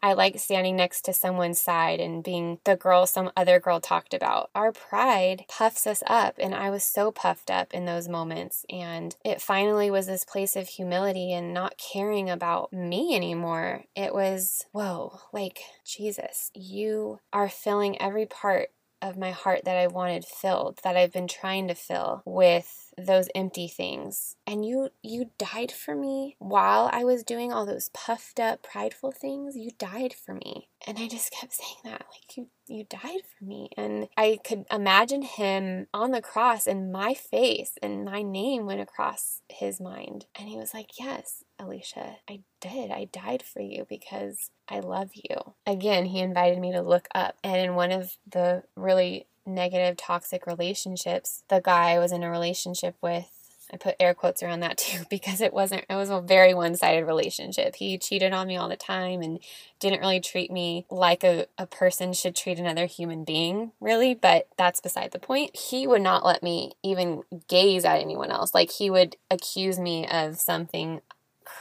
[0.02, 4.14] I like standing next to someone's side and being the girl some other girl talked
[4.14, 4.52] about.
[4.54, 8.64] Our pride puffs us up, and I was so puffed up in those moments.
[8.70, 13.86] And it finally was this place of humility and not caring about me anymore.
[13.96, 18.70] It was, whoa, like, Jesus, you are filling every part
[19.02, 23.30] of my heart that I wanted filled, that I've been trying to fill with those
[23.36, 24.36] empty things.
[24.46, 29.12] And you you died for me while I was doing all those puffed up prideful
[29.12, 29.56] things.
[29.56, 30.70] You died for me.
[30.86, 33.70] And I just kept saying that like you you died for me.
[33.78, 38.82] And I could imagine him on the cross and my face and my name went
[38.82, 40.26] across his mind.
[40.38, 42.92] And he was like, "Yes, Alysha, I did.
[42.92, 47.38] I died for you because I love you." Again, he invited me to look up.
[47.44, 52.30] And in one of the really negative toxic relationships the guy I was in a
[52.30, 53.32] relationship with
[53.72, 57.06] I put air quotes around that too because it wasn't it was a very one-sided
[57.06, 57.76] relationship.
[57.76, 59.40] He cheated on me all the time and
[59.80, 64.48] didn't really treat me like a, a person should treat another human being, really, but
[64.58, 65.56] that's beside the point.
[65.56, 68.54] He would not let me even gaze at anyone else.
[68.54, 71.02] Like he would accuse me of something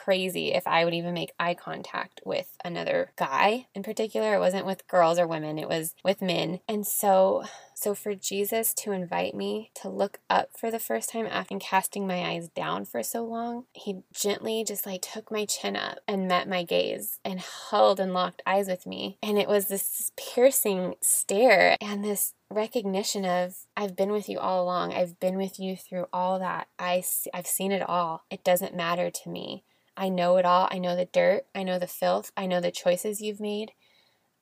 [0.04, 4.34] crazy if I would even make eye contact with another guy in particular.
[4.34, 6.60] It wasn't with girls or women, it was with men.
[6.68, 7.44] And so
[7.78, 12.06] so for Jesus to invite me to look up for the first time after casting
[12.06, 16.26] my eyes down for so long, he gently just like took my chin up and
[16.26, 17.38] met my gaze and
[17.70, 19.18] held and locked eyes with me.
[19.22, 24.64] And it was this piercing stare and this recognition of I've been with you all
[24.64, 24.94] along.
[24.94, 26.68] I've been with you through all that.
[26.78, 28.24] I I've seen it all.
[28.30, 29.64] It doesn't matter to me.
[29.96, 30.68] I know it all.
[30.70, 31.46] I know the dirt.
[31.54, 32.32] I know the filth.
[32.36, 33.72] I know the choices you've made.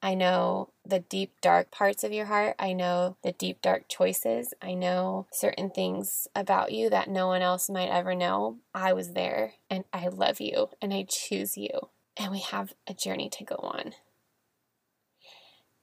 [0.02, 2.56] I know the deep, dark parts of your heart.
[2.58, 4.52] I know the deep, dark choices.
[4.60, 8.58] I know certain things about you that no one else might ever know.
[8.74, 11.88] I was there and I love you and I choose you.
[12.18, 13.94] And we have a journey to go on.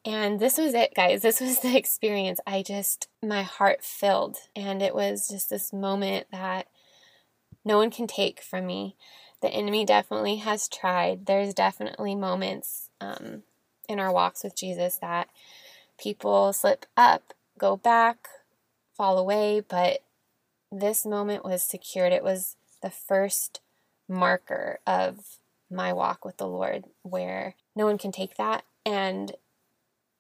[0.06, 1.22] And this was it, guys.
[1.22, 2.40] This was the experience.
[2.46, 4.38] I just, my heart filled.
[4.56, 6.68] And it was just this moment that
[7.64, 8.96] no one can take from me.
[9.42, 11.26] The enemy definitely has tried.
[11.26, 13.44] There's definitely moments um,
[13.90, 15.30] in our walks with Jesus that
[16.00, 18.28] people slip up, go back,
[18.96, 20.04] fall away, but
[20.72, 22.14] this moment was secured.
[22.14, 23.62] It was the first
[24.08, 25.38] marker of
[25.70, 29.34] my walk with the Lord where no one can take that and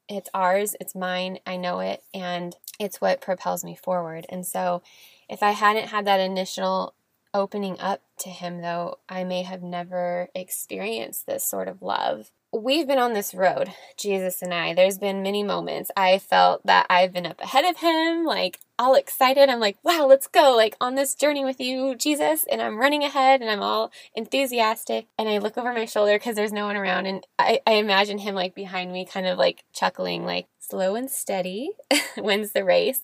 [0.08, 4.26] it's ours, it's mine, I know it, and it's what propels me forward.
[4.28, 4.82] And so,
[5.30, 6.94] if I hadn't had that initial
[7.34, 12.88] opening up to Him, though, I may have never experienced this sort of love we've
[12.88, 14.74] been on this road, Jesus and I.
[14.74, 18.96] There's been many moments I felt that I've been up ahead of him, like all
[18.96, 19.50] excited.
[19.50, 22.46] I'm like, wow, let's go, like on this journey with you, Jesus.
[22.52, 25.08] And I'm running ahead and I'm all enthusiastic.
[25.18, 27.06] And I look over my shoulder because there's no one around.
[27.06, 31.10] And I, I imagine him like behind me, kind of like chuckling, like slow and
[31.10, 31.72] steady
[32.18, 33.04] wins the race.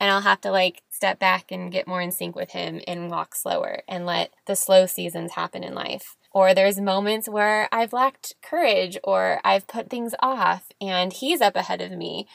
[0.00, 3.10] And I'll have to like step back and get more in sync with him and
[3.10, 6.16] walk slower and let the slow seasons happen in life.
[6.32, 11.56] Or there's moments where I've lacked courage or I've put things off and he's up
[11.56, 12.26] ahead of me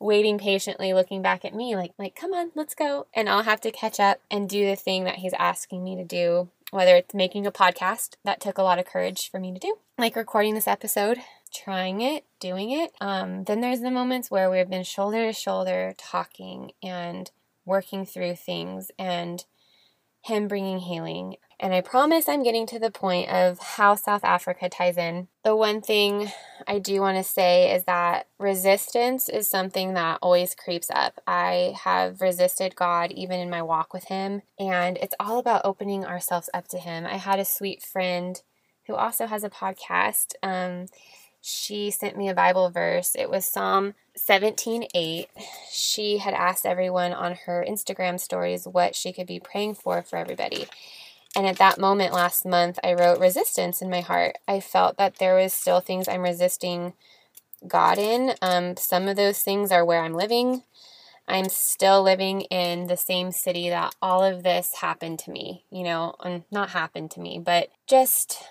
[0.00, 3.60] waiting patiently looking back at me like like come on let's go and I'll have
[3.62, 7.14] to catch up and do the thing that he's asking me to do whether it's
[7.14, 10.54] making a podcast that took a lot of courage for me to do like recording
[10.54, 15.26] this episode trying it doing it um, then there's the moments where we've been shoulder
[15.26, 17.30] to shoulder talking and
[17.64, 19.44] working through things and
[20.22, 24.68] him bringing healing and I promise I'm getting to the point of how South Africa
[24.68, 25.26] ties in.
[25.42, 26.30] The one thing
[26.68, 31.20] I do want to say is that resistance is something that always creeps up.
[31.26, 36.04] I have resisted God even in my walk with Him, and it's all about opening
[36.04, 37.04] ourselves up to Him.
[37.06, 38.40] I had a sweet friend
[38.86, 40.34] who also has a podcast.
[40.42, 40.86] Um,
[41.40, 43.14] she sent me a Bible verse.
[43.14, 45.28] It was Psalm 17:8.
[45.70, 50.16] She had asked everyone on her Instagram stories what she could be praying for for
[50.16, 50.66] everybody.
[51.36, 54.38] And at that moment last month, I wrote resistance in my heart.
[54.48, 56.94] I felt that there was still things I'm resisting
[57.66, 58.34] God in.
[58.40, 60.62] Um, some of those things are where I'm living.
[61.28, 65.82] I'm still living in the same city that all of this happened to me, you
[65.82, 68.42] know, um, not happened to me, but just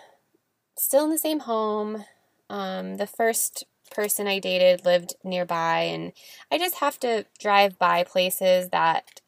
[0.78, 2.06] still in the same home.
[2.50, 6.14] Um, the first person I dated lived nearby, and
[6.52, 9.22] I just have to drive by places that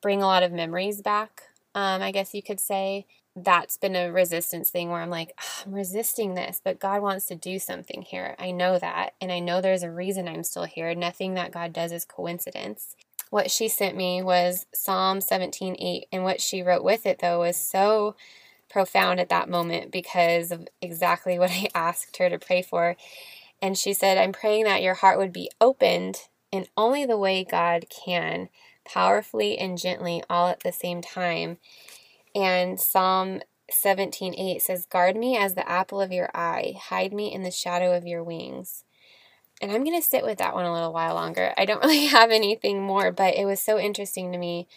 [0.00, 1.42] bring a lot of memories back
[1.78, 3.06] um, I guess you could say.
[3.36, 7.26] That's been a resistance thing where I'm like, oh, I'm resisting this, but God wants
[7.26, 8.34] to do something here.
[8.36, 9.14] I know that.
[9.20, 10.92] And I know there's a reason I'm still here.
[10.96, 12.96] Nothing that God does is coincidence.
[13.30, 16.06] What she sent me was Psalm 17 8.
[16.10, 18.16] And what she wrote with it, though, was so
[18.68, 22.96] profound at that moment because of exactly what I asked her to pray for.
[23.60, 27.44] And she said, I'm praying that your heart would be opened in only the way
[27.44, 28.48] God can,
[28.84, 31.58] powerfully and gently, all at the same time.
[32.34, 37.42] And Psalm 17:8 says, "Guard me as the apple of your eye, hide me in
[37.42, 38.84] the shadow of your wings."
[39.60, 41.52] And I'm going to sit with that one a little while longer.
[41.58, 44.68] I don't really have anything more, but it was so interesting to me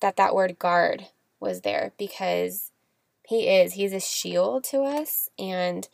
[0.00, 1.08] that that word guard
[1.40, 2.69] was there because
[3.30, 5.88] he is he's a shield to us and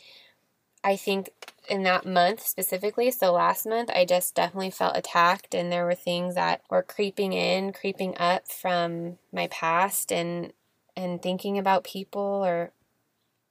[0.83, 1.31] I think
[1.69, 5.97] in that month specifically, so last month, I just definitely felt attacked, and there were
[5.97, 10.53] things that were creeping in, creeping up from my past, and
[10.97, 12.71] and thinking about people or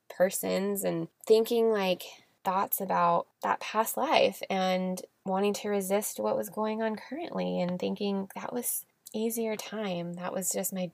[0.10, 2.04] persons, and thinking like
[2.46, 7.78] thoughts about that past life, and wanting to resist what was going on currently, and
[7.80, 10.14] thinking that was easier time.
[10.14, 10.92] That was just my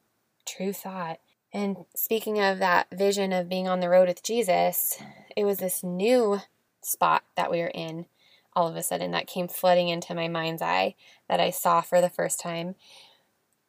[0.47, 1.19] true thought.
[1.53, 5.01] And speaking of that vision of being on the road with Jesus,
[5.35, 6.39] it was this new
[6.81, 8.05] spot that we were in
[8.53, 10.95] all of a sudden that came flooding into my mind's eye
[11.29, 12.75] that I saw for the first time.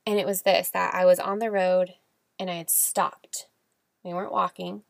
[0.06, 1.94] And it was this that I was on the road
[2.38, 3.48] and I had stopped.
[4.04, 4.82] We weren't walking.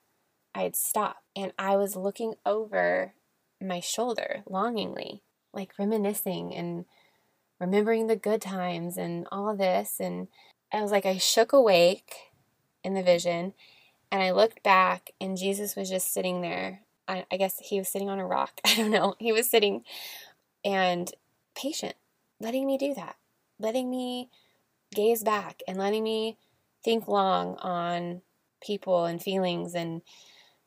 [0.54, 3.14] I had stopped and I was looking over
[3.60, 6.84] my shoulder longingly, like reminiscing and
[7.58, 9.96] remembering the good times and all this.
[10.00, 10.28] And
[10.72, 12.31] I was like, I shook awake
[12.84, 13.54] in the vision
[14.10, 17.88] and I looked back and Jesus was just sitting there I, I guess he was
[17.88, 18.60] sitting on a rock.
[18.64, 19.14] I don't know.
[19.18, 19.84] He was sitting
[20.64, 21.10] and
[21.54, 21.94] patient,
[22.40, 23.16] letting me do that,
[23.58, 24.30] letting me
[24.94, 26.38] gaze back and letting me
[26.84, 28.22] think long on
[28.62, 30.02] people and feelings and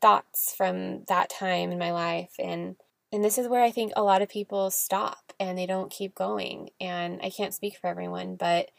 [0.01, 2.75] thoughts from that time in my life and
[3.13, 6.15] and this is where I think a lot of people stop and they don't keep
[6.15, 8.71] going and I can't speak for everyone but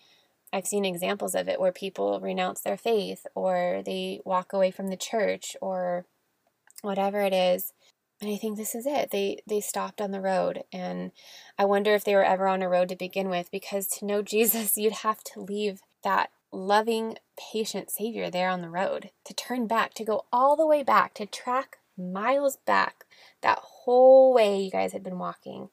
[0.56, 4.88] I've seen examples of it where people renounce their faith or they walk away from
[4.88, 6.06] the church or
[6.80, 7.74] whatever it is.
[8.22, 9.10] And I think this is it.
[9.10, 11.12] They they stopped on the road and
[11.58, 14.22] I wonder if they were ever on a road to begin with because to know
[14.36, 17.16] Jesus you'd have to leave that loving,
[17.52, 19.10] patient savior there on the road.
[19.26, 23.04] To turn back, to go all the way back, to track miles back
[23.42, 25.68] that whole way you guys had been walking.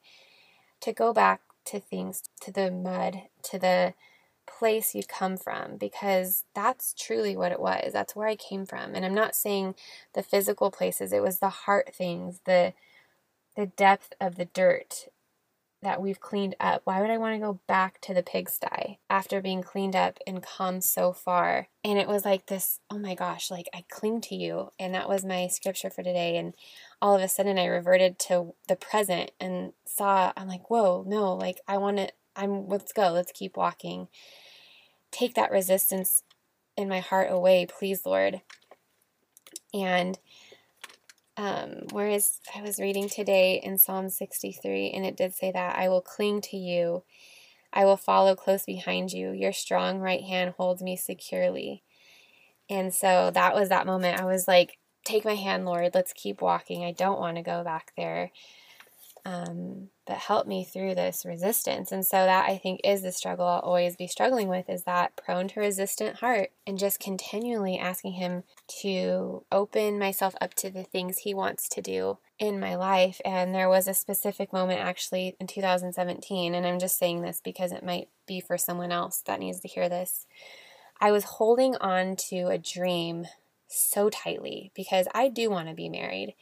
[0.82, 3.94] To go back to things, to the mud, to the
[4.58, 7.92] place you'd come from because that's truly what it was.
[7.92, 8.94] That's where I came from.
[8.94, 9.74] And I'm not saying
[10.14, 12.74] the physical places, it was the heart things, the
[13.56, 15.06] the depth of the dirt
[15.84, 16.82] that we've cleaned up.
[16.84, 20.42] Why would I want to go back to the pigsty after being cleaned up and
[20.42, 21.68] come so far?
[21.84, 24.70] And it was like this, oh my gosh, like I cling to you.
[24.78, 26.36] And that was my scripture for today.
[26.36, 26.54] And
[27.00, 31.34] all of a sudden I reverted to the present and saw, I'm like, whoa, no,
[31.34, 34.08] like I want to, I'm, let's go, let's keep walking
[35.14, 36.22] take that resistance
[36.76, 38.40] in my heart away, please, Lord.
[39.72, 40.18] And
[41.36, 45.88] um, whereas I was reading today in Psalm 63, and it did say that I
[45.88, 47.04] will cling to you,
[47.72, 49.30] I will follow close behind you.
[49.30, 51.82] Your strong right hand holds me securely.
[52.68, 54.20] And so that was that moment.
[54.20, 55.90] I was like, Take my hand, Lord.
[55.92, 56.82] Let's keep walking.
[56.82, 58.30] I don't want to go back there
[59.24, 61.90] um, but help me through this resistance.
[61.90, 65.16] And so that I think is the struggle I'll always be struggling with is that
[65.16, 68.42] prone to resistant heart and just continually asking him
[68.82, 73.20] to open myself up to the things he wants to do in my life.
[73.24, 77.72] And there was a specific moment actually in 2017, and I'm just saying this because
[77.72, 80.26] it might be for someone else that needs to hear this.
[81.00, 83.26] I was holding on to a dream
[83.68, 86.34] so tightly because I do want to be married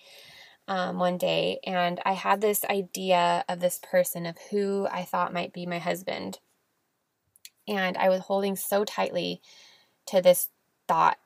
[0.69, 5.33] um, one day, and I had this idea of this person of who I thought
[5.33, 6.39] might be my husband.
[7.67, 9.41] And I was holding so tightly
[10.07, 10.49] to this
[10.89, 11.19] thought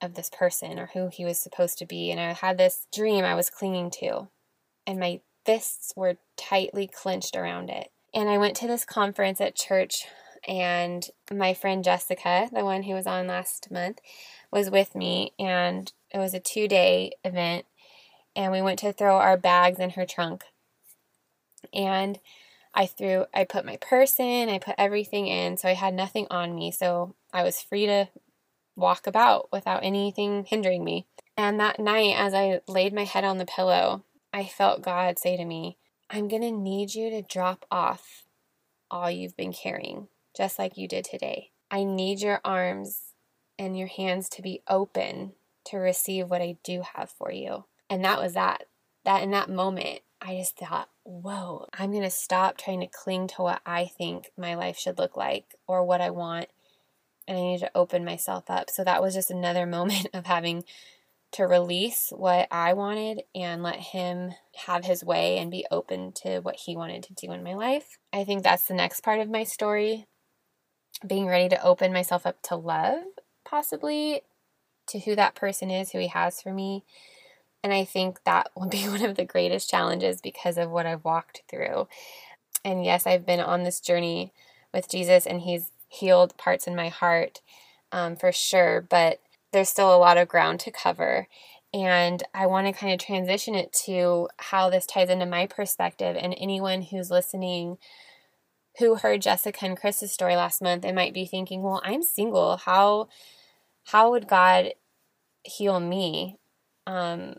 [0.00, 2.10] of this person or who he was supposed to be.
[2.10, 4.28] And I had this dream I was clinging to,
[4.86, 7.90] and my fists were tightly clenched around it.
[8.14, 10.04] And I went to this conference at church,
[10.46, 14.00] and my friend Jessica, the one who was on last month,
[14.50, 15.32] was with me.
[15.38, 17.64] And it was a two day event
[18.34, 20.44] and we went to throw our bags in her trunk.
[21.72, 22.18] And
[22.74, 26.26] I threw, I put my purse in, I put everything in, so I had nothing
[26.30, 26.70] on me.
[26.70, 28.08] So I was free to
[28.76, 31.06] walk about without anything hindering me.
[31.36, 35.36] And that night, as I laid my head on the pillow, I felt God say
[35.36, 35.76] to me,
[36.10, 38.24] I'm going to need you to drop off
[38.90, 41.50] all you've been carrying, just like you did today.
[41.70, 43.14] I need your arms
[43.58, 45.32] and your hands to be open
[45.66, 47.64] to receive what I do have for you.
[47.92, 48.64] And that was that.
[49.04, 53.26] That in that moment, I just thought, whoa, I'm going to stop trying to cling
[53.28, 56.46] to what I think my life should look like or what I want
[57.28, 58.70] and I need to open myself up.
[58.70, 60.64] So that was just another moment of having
[61.32, 64.32] to release what I wanted and let him
[64.66, 67.98] have his way and be open to what he wanted to do in my life.
[68.10, 70.06] I think that's the next part of my story.
[71.06, 73.02] Being ready to open myself up to love,
[73.44, 74.22] possibly
[74.86, 76.84] to who that person is, who he has for me.
[77.62, 81.04] And I think that will be one of the greatest challenges because of what I've
[81.04, 81.88] walked through.
[82.64, 84.32] And yes, I've been on this journey
[84.72, 87.40] with Jesus and he's healed parts in my heart
[87.90, 89.20] um, for sure, but
[89.52, 91.28] there's still a lot of ground to cover.
[91.74, 96.16] And I want to kind of transition it to how this ties into my perspective.
[96.18, 97.78] And anyone who's listening
[98.78, 102.56] who heard Jessica and Chris's story last month and might be thinking, well, I'm single.
[102.56, 103.08] How
[103.84, 104.72] how would God
[105.42, 106.38] heal me?
[106.86, 107.34] Um,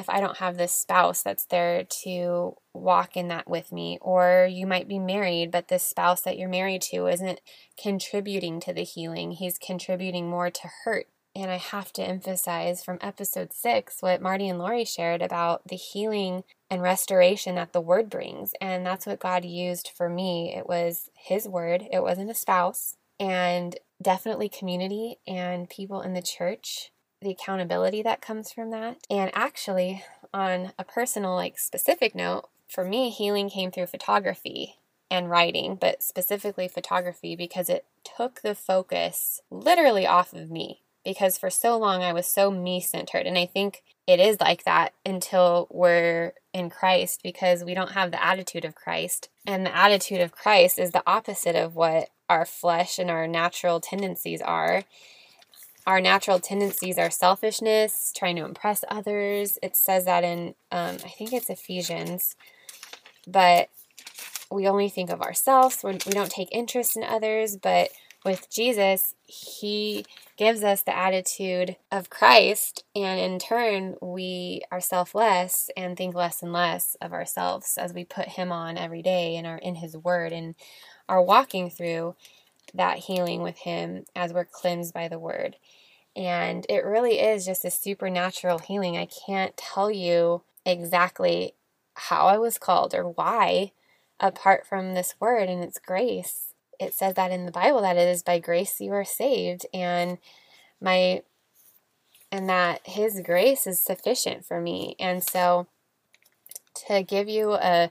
[0.00, 4.48] if I don't have this spouse that's there to walk in that with me, or
[4.50, 7.40] you might be married, but this spouse that you're married to isn't
[7.80, 11.06] contributing to the healing, he's contributing more to hurt.
[11.36, 15.76] And I have to emphasize from episode six what Marty and Lori shared about the
[15.76, 18.52] healing and restoration that the word brings.
[18.60, 20.52] And that's what God used for me.
[20.56, 26.22] It was His word, it wasn't a spouse, and definitely community and people in the
[26.22, 26.90] church
[27.22, 28.98] the accountability that comes from that.
[29.10, 34.76] And actually, on a personal, like specific note, for me, healing came through photography
[35.10, 40.82] and writing, but specifically photography because it took the focus literally off of me.
[41.04, 43.26] Because for so long I was so me centered.
[43.26, 48.10] And I think it is like that until we're in Christ because we don't have
[48.10, 49.30] the attitude of Christ.
[49.46, 53.80] And the attitude of Christ is the opposite of what our flesh and our natural
[53.80, 54.84] tendencies are
[55.86, 59.58] our natural tendencies are selfishness, trying to impress others.
[59.62, 62.36] It says that in, um, I think it's Ephesians,
[63.26, 63.70] but
[64.50, 65.80] we only think of ourselves.
[65.82, 67.56] We're, we do not take interest in others.
[67.56, 67.90] But
[68.24, 70.04] with Jesus, He
[70.36, 76.42] gives us the attitude of Christ, and in turn, we are selfless and think less
[76.42, 79.96] and less of ourselves as we put Him on every day and are in His
[79.96, 80.54] Word and
[81.08, 82.14] are walking through
[82.74, 85.56] that healing with Him as we're cleansed by the Word.
[86.16, 88.96] And it really is just a supernatural healing.
[88.96, 91.54] I can't tell you exactly
[91.94, 93.72] how I was called or why,
[94.18, 96.54] apart from this word and its grace.
[96.78, 99.66] It says that in the Bible that it is by grace you are saved.
[99.72, 100.18] And
[100.80, 101.22] my
[102.32, 104.94] and that his grace is sufficient for me.
[104.98, 105.66] And so
[106.86, 107.90] to give you a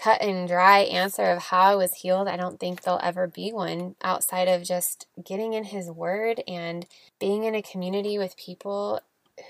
[0.00, 2.28] cut and dry answer of how I was healed.
[2.28, 6.86] I don't think there'll ever be one outside of just getting in His Word and
[7.18, 9.00] being in a community with people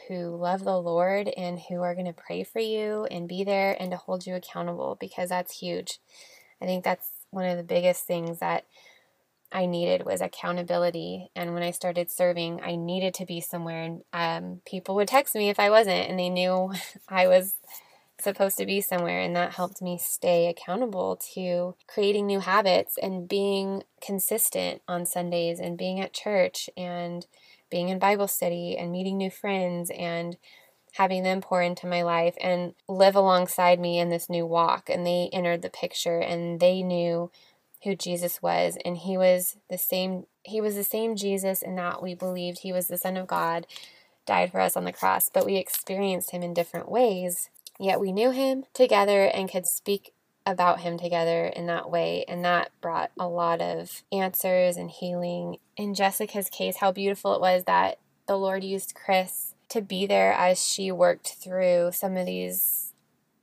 [0.07, 3.76] who love the Lord and who are going to pray for you and be there
[3.80, 5.99] and to hold you accountable because that's huge.
[6.61, 8.64] I think that's one of the biggest things that
[9.51, 11.30] I needed was accountability.
[11.34, 15.34] And when I started serving, I needed to be somewhere, and um, people would text
[15.34, 16.72] me if I wasn't, and they knew
[17.09, 17.55] I was
[18.20, 23.28] supposed to be somewhere and that helped me stay accountable to creating new habits and
[23.28, 27.26] being consistent on Sundays and being at church and
[27.70, 30.36] being in Bible study and meeting new friends and
[30.92, 34.88] having them pour into my life and live alongside me in this new walk.
[34.88, 37.30] And they entered the picture and they knew
[37.84, 38.76] who Jesus was.
[38.84, 42.72] And he was the same he was the same Jesus in that we believed he
[42.72, 43.66] was the son of God
[44.26, 47.48] died for us on the cross but we experienced him in different ways
[47.79, 50.12] Yet we knew him together and could speak
[50.45, 52.24] about him together in that way.
[52.26, 55.59] And that brought a lot of answers and healing.
[55.76, 60.33] In Jessica's case, how beautiful it was that the Lord used Chris to be there
[60.33, 62.95] as she worked through some of these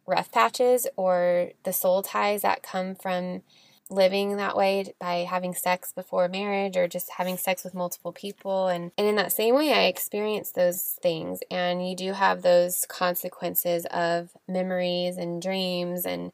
[0.07, 3.41] rough patches or the soul ties that come from
[3.89, 8.67] living that way by having sex before marriage or just having sex with multiple people.
[8.67, 11.39] And and in that same way I experienced those things.
[11.51, 16.31] And you do have those consequences of memories and dreams and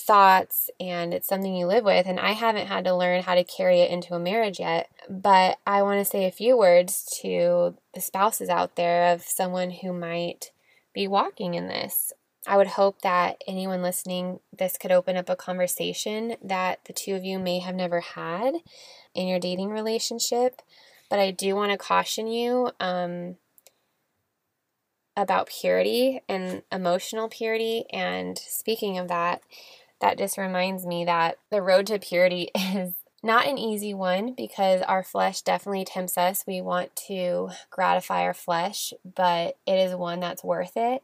[0.00, 0.70] thoughts.
[0.80, 2.06] And it's something you live with.
[2.06, 4.90] And I haven't had to learn how to carry it into a marriage yet.
[5.08, 9.70] But I want to say a few words to the spouses out there of someone
[9.70, 10.52] who might
[10.94, 12.12] be walking in this
[12.48, 17.14] I would hope that anyone listening, this could open up a conversation that the two
[17.14, 18.54] of you may have never had
[19.14, 20.62] in your dating relationship.
[21.10, 23.36] But I do want to caution you um,
[25.14, 27.84] about purity and emotional purity.
[27.92, 29.42] And speaking of that,
[30.00, 34.80] that just reminds me that the road to purity is not an easy one because
[34.80, 36.44] our flesh definitely tempts us.
[36.46, 41.02] We want to gratify our flesh, but it is one that's worth it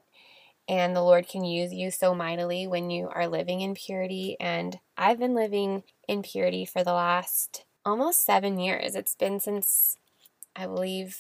[0.68, 4.36] and the Lord can use you so mightily when you are living in purity.
[4.40, 8.94] And I've been living in purity for the last almost seven years.
[8.94, 9.98] It's been since,
[10.56, 11.18] I believe,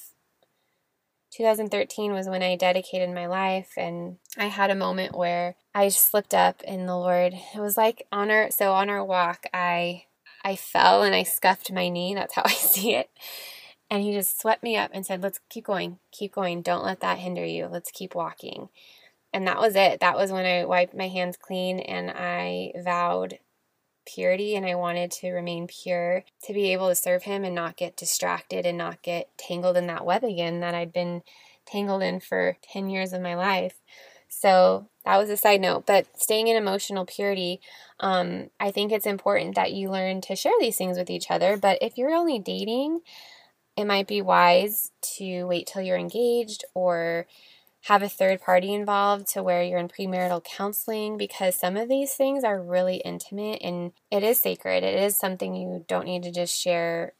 [1.34, 6.32] 2013 was when I dedicated my life, and I had a moment where I slipped
[6.32, 7.34] up in the Lord.
[7.54, 10.04] It was like on our so on our walk, I
[10.44, 12.14] I fell and I scuffed my knee.
[12.14, 13.10] That's how I see it.
[13.90, 16.62] And he just swept me up and said, "Let's keep going, keep going.
[16.62, 17.66] Don't let that hinder you.
[17.66, 18.68] Let's keep walking."
[19.34, 19.98] And that was it.
[19.98, 23.40] That was when I wiped my hands clean and I vowed
[24.06, 27.76] purity and I wanted to remain pure to be able to serve him and not
[27.76, 31.22] get distracted and not get tangled in that web again that I'd been
[31.66, 33.80] tangled in for 10 years of my life.
[34.28, 35.84] So that was a side note.
[35.84, 37.60] But staying in emotional purity,
[37.98, 41.56] um, I think it's important that you learn to share these things with each other.
[41.56, 43.00] But if you're only dating,
[43.76, 47.26] it might be wise to wait till you're engaged or
[47.84, 52.14] have a third party involved to where you're in premarital counseling because some of these
[52.14, 54.82] things are really intimate and it is sacred.
[54.82, 57.12] It is something you don't need to just share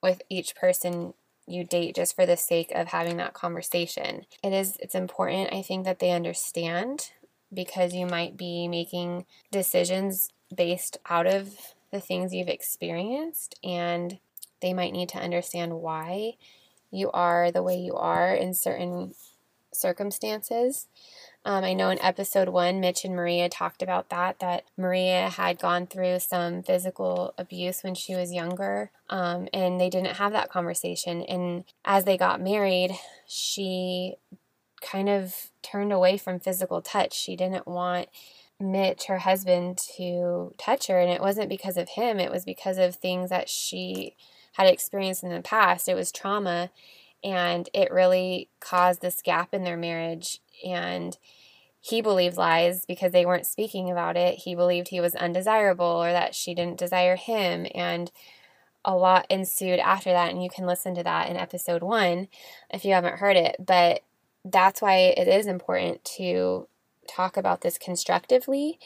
[0.00, 1.14] with each person
[1.46, 4.26] you date just for the sake of having that conversation.
[4.44, 7.10] It is it's important I think that they understand
[7.52, 14.18] because you might be making decisions based out of the things you've experienced and
[14.62, 16.34] they might need to understand why
[16.92, 19.14] you are the way you are in certain
[19.76, 20.88] circumstances.
[21.46, 25.58] Um, I know in episode one, Mitch and Maria talked about that, that Maria had
[25.58, 30.50] gone through some physical abuse when she was younger, um, and they didn't have that
[30.50, 31.22] conversation.
[31.22, 32.92] And as they got married,
[33.26, 34.14] she
[34.80, 37.12] kind of turned away from physical touch.
[37.12, 38.08] She didn't want
[38.58, 42.78] Mitch, her husband, to touch her, and it wasn't because of him, it was because
[42.78, 44.16] of things that she
[44.54, 45.88] had experienced in the past.
[45.88, 46.70] It was trauma
[47.24, 51.16] and it really caused this gap in their marriage and
[51.80, 54.36] he believed lies because they weren't speaking about it.
[54.36, 58.10] He believed he was undesirable or that she didn't desire him and
[58.84, 62.28] a lot ensued after that and you can listen to that in episode 1
[62.70, 64.02] if you haven't heard it but
[64.44, 66.68] that's why it is important to
[67.08, 68.78] talk about this constructively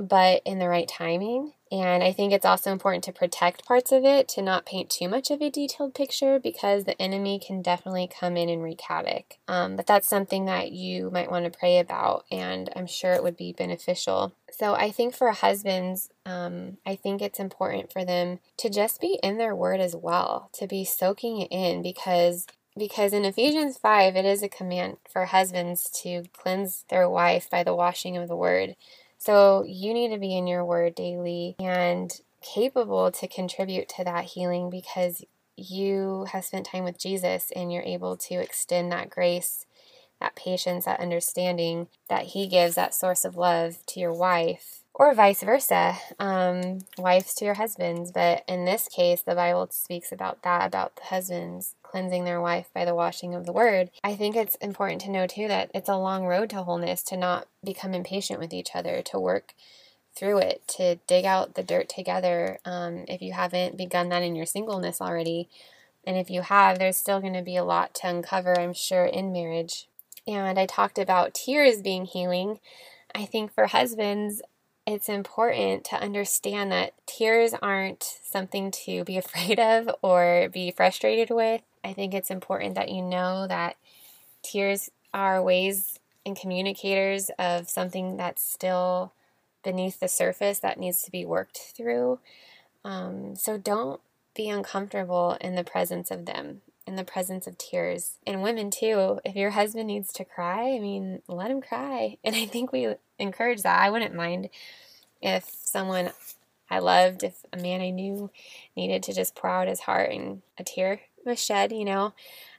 [0.00, 4.04] but in the right timing and I think it's also important to protect parts of
[4.04, 8.08] it, to not paint too much of a detailed picture because the enemy can definitely
[8.08, 9.38] come in and wreak havoc.
[9.48, 13.24] Um, but that's something that you might want to pray about, and I'm sure it
[13.24, 14.34] would be beneficial.
[14.52, 19.18] So I think for husbands, um, I think it's important for them to just be
[19.20, 22.46] in their word as well, to be soaking it in because
[22.76, 27.62] because in Ephesians 5 it is a command for husbands to cleanse their wife by
[27.62, 28.74] the washing of the word.
[29.24, 32.12] So you need to be in your word daily and
[32.42, 35.24] capable to contribute to that healing because
[35.56, 39.64] you have spent time with Jesus and you're able to extend that grace,
[40.20, 45.14] that patience, that understanding that He gives, that source of love to your wife or
[45.14, 48.12] vice versa, um, wives to your husbands.
[48.12, 52.66] But in this case, the Bible speaks about that, about the husbands cleansing their wife
[52.74, 53.88] by the washing of the word.
[54.02, 57.16] I think it's important to know too that it's a long road to wholeness to
[57.16, 59.54] not become impatient with each other, to work
[60.16, 62.58] through it, to dig out the dirt together.
[62.64, 65.48] Um, if you haven't begun that in your singleness already,
[66.04, 69.04] and if you have, there's still going to be a lot to uncover, I'm sure,
[69.04, 69.86] in marriage.
[70.26, 72.58] And I talked about tears being healing.
[73.14, 74.42] I think for husbands,
[74.86, 81.30] it's important to understand that tears aren't something to be afraid of or be frustrated
[81.30, 81.62] with.
[81.82, 83.76] I think it's important that you know that
[84.42, 89.12] tears are ways and communicators of something that's still
[89.62, 92.18] beneath the surface that needs to be worked through.
[92.84, 94.00] Um, so don't
[94.34, 98.18] be uncomfortable in the presence of them, in the presence of tears.
[98.26, 102.18] And women, too, if your husband needs to cry, I mean, let him cry.
[102.24, 103.80] And I think we encourage that.
[103.80, 104.50] I wouldn't mind
[105.22, 106.10] if someone
[106.70, 108.30] I loved, if a man I knew
[108.76, 112.14] needed to just pour out his heart and a tear was shed, you know.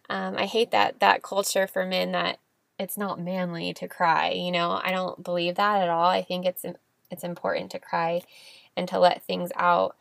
[0.09, 2.39] Um, I hate that that culture for men that
[2.77, 4.79] it's not manly to cry, you know.
[4.83, 6.07] I don't believe that at all.
[6.07, 6.65] I think it's
[7.11, 8.21] it's important to cry
[8.75, 9.95] and to let things out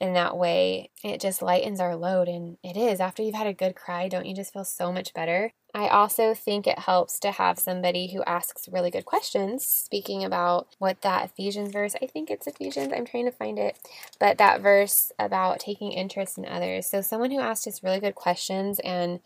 [0.00, 0.90] in that way.
[1.02, 4.26] It just lightens our load and it is after you've had a good cry, don't
[4.26, 5.52] you just feel so much better?
[5.74, 9.66] I also think it helps to have somebody who asks really good questions.
[9.66, 13.78] Speaking about what that Ephesians verse, I think it's Ephesians, I'm trying to find it,
[14.18, 16.88] but that verse about taking interest in others.
[16.88, 19.20] So, someone who asks just really good questions and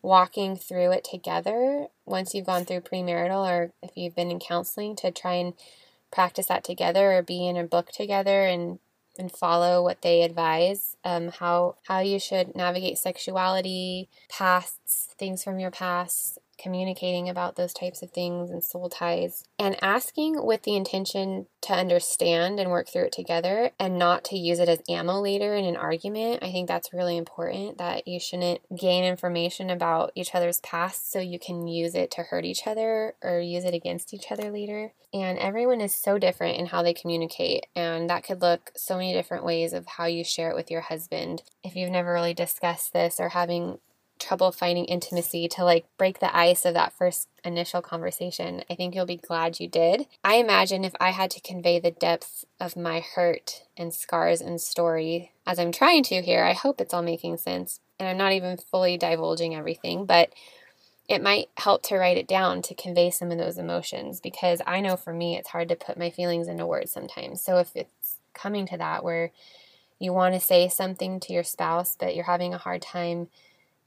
[0.00, 4.94] walking through it together once you've gone through premarital or if you've been in counseling
[4.94, 5.54] to try and
[6.12, 8.78] practice that together or be in a book together and
[9.18, 15.58] and follow what they advise um, how how you should navigate sexuality pasts things from
[15.58, 20.76] your past communicating about those types of things and soul ties and asking with the
[20.76, 25.20] intention to understand and work through it together and not to use it as ammo
[25.20, 26.42] later in an argument.
[26.42, 31.20] I think that's really important that you shouldn't gain information about each other's past so
[31.20, 34.92] you can use it to hurt each other or use it against each other later.
[35.12, 39.14] And everyone is so different in how they communicate, and that could look so many
[39.14, 41.42] different ways of how you share it with your husband.
[41.64, 43.78] If you've never really discussed this or having
[44.18, 48.94] trouble finding intimacy to like break the ice of that first initial conversation, I think
[48.94, 50.06] you'll be glad you did.
[50.22, 54.60] I imagine if I had to convey the depth of my hurt and scars and
[54.60, 57.80] story as I'm trying to here, I hope it's all making sense.
[57.98, 60.30] And I'm not even fully divulging everything, but
[61.08, 64.80] it might help to write it down to convey some of those emotions because I
[64.80, 67.40] know for me it's hard to put my feelings into words sometimes.
[67.40, 69.32] So if it's coming to that where
[69.98, 73.28] you want to say something to your spouse, but you're having a hard time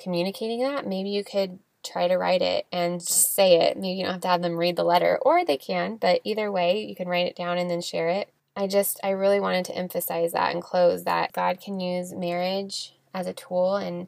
[0.01, 3.77] communicating that, maybe you could try to write it and say it.
[3.77, 6.51] Maybe you don't have to have them read the letter, or they can, but either
[6.51, 8.31] way, you can write it down and then share it.
[8.55, 12.93] I just, I really wanted to emphasize that and close that God can use marriage
[13.13, 14.07] as a tool and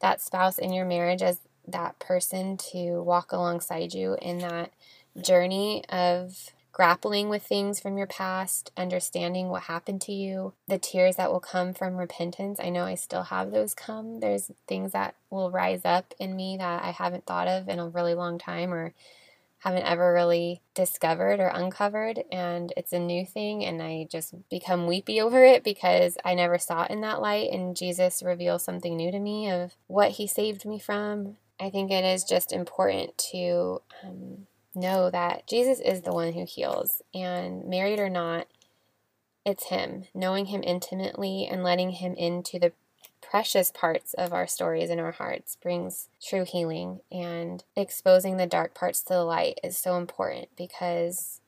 [0.00, 4.72] that spouse in your marriage as that person to walk alongside you in that
[5.20, 11.14] journey of grappling with things from your past, understanding what happened to you, the tears
[11.14, 12.58] that will come from repentance.
[12.60, 14.18] I know I still have those come.
[14.18, 17.88] There's things that will rise up in me that I haven't thought of in a
[17.88, 18.92] really long time or
[19.60, 24.86] haven't ever really discovered or uncovered and it's a new thing and I just become
[24.86, 28.94] weepy over it because I never saw it in that light and Jesus reveals something
[28.94, 31.36] new to me of what he saved me from.
[31.58, 36.44] I think it is just important to um, know that Jesus is the one who
[36.44, 38.46] heals, and married or not,
[39.44, 40.04] it's Him.
[40.14, 42.72] Knowing Him intimately and letting Him into the
[43.20, 48.74] precious parts of our stories and our hearts brings true healing, and exposing the dark
[48.74, 51.40] parts to the light is so important because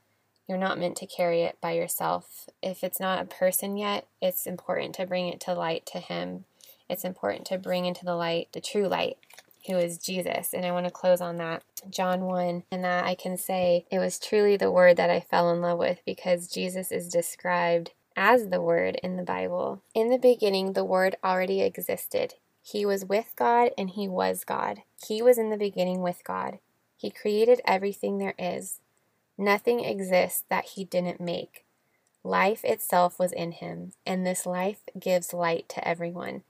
[0.49, 2.49] you're not meant to carry it by yourself.
[2.62, 6.45] If it's not a person yet, it's important to bring it to light to Him.
[6.89, 9.18] It's important to bring into the light the true light
[9.67, 10.53] who is Jesus.
[10.53, 11.63] And I want to close on that.
[11.91, 15.51] John 1, and that I can say it was truly the word that I fell
[15.53, 19.83] in love with because Jesus is described as the Word in the Bible.
[19.95, 22.35] In the beginning, the Word already existed.
[22.63, 24.83] He was with God and He was God.
[25.07, 26.59] He was in the beginning with God.
[26.97, 28.81] He created everything there is.
[29.37, 31.65] Nothing exists that He didn't make.
[32.25, 36.43] Life itself was in Him, and this life gives light to everyone.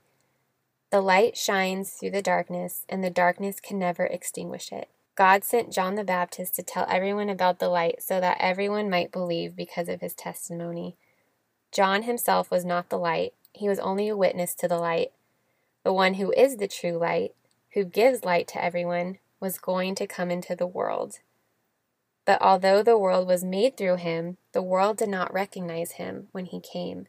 [0.97, 4.89] The light shines through the darkness, and the darkness can never extinguish it.
[5.15, 9.13] God sent John the Baptist to tell everyone about the light so that everyone might
[9.13, 10.97] believe because of his testimony.
[11.71, 15.13] John himself was not the light, he was only a witness to the light.
[15.85, 17.35] The one who is the true light,
[17.75, 21.19] who gives light to everyone, was going to come into the world.
[22.25, 26.47] But although the world was made through him, the world did not recognize him when
[26.47, 27.07] he came.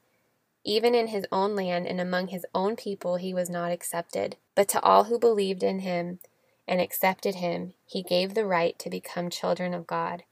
[0.67, 4.35] Even in his own land and among his own people, he was not accepted.
[4.53, 6.19] But to all who believed in him
[6.67, 10.23] and accepted him, he gave the right to become children of God.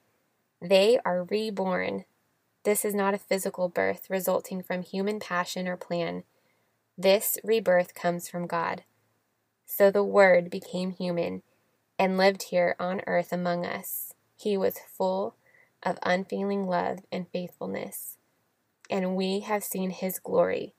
[0.61, 2.03] They are reborn.
[2.65, 6.23] This is not a physical birth resulting from human passion or plan.
[6.97, 8.83] This rebirth comes from God.
[9.65, 11.43] So the Word became human
[11.97, 14.13] and lived here on earth among us.
[14.36, 15.38] He was full
[15.81, 18.14] of unfailing love and faithfulness
[18.89, 20.73] and we have seen his glory,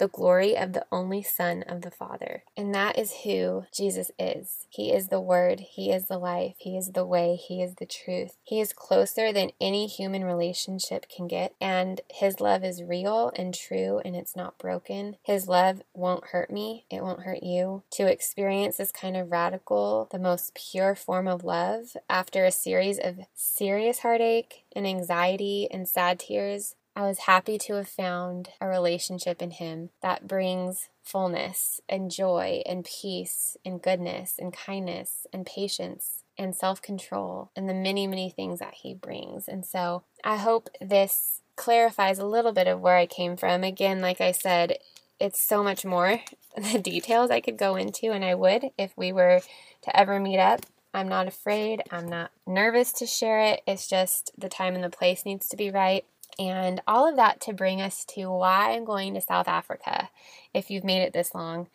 [0.00, 2.42] the glory of the only Son of the Father.
[2.56, 4.66] And that is who Jesus is.
[4.70, 7.86] He is the Word, He is the life, He is the way, He is the
[7.86, 8.38] truth.
[8.42, 13.54] He is closer than any human relationship can get, and His love is real and
[13.54, 15.16] true, and it's not broken.
[15.22, 17.82] His love won't hurt me, it won't hurt you.
[17.92, 22.98] To experience this kind of radical, the most pure form of love after a series
[22.98, 28.66] of serious heartache and anxiety and sad tears I was happy to have found a
[28.66, 35.46] relationship in Him that brings fullness and joy and peace and goodness and kindness and
[35.46, 39.46] patience and self control and the many, many things that He brings.
[39.46, 43.62] And so I hope this clarifies a little bit of where I came from.
[43.62, 44.78] Again, like I said,
[45.20, 46.20] it's so much more
[46.56, 49.40] the details I could go into, and I would if we were
[49.82, 50.66] to ever meet up.
[50.92, 51.82] I'm not afraid.
[51.92, 53.62] I'm not nervous to share it.
[53.66, 56.04] It's just the time and the place needs to be right.
[56.38, 60.10] And all of that to bring us to why I'm going to South Africa,
[60.54, 61.68] if you've made it this long.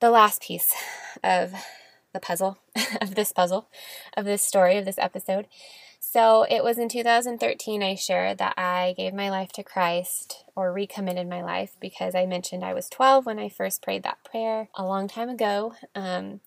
[0.00, 0.74] The last piece
[1.24, 1.52] of
[2.12, 2.58] the puzzle,
[3.00, 3.68] of this puzzle,
[4.16, 5.46] of this story, of this episode.
[6.00, 10.72] So it was in 2013 I shared that I gave my life to Christ or
[10.72, 14.68] recommitted my life because I mentioned I was 12 when I first prayed that prayer
[14.74, 15.74] a long time ago.
[15.94, 16.40] Um,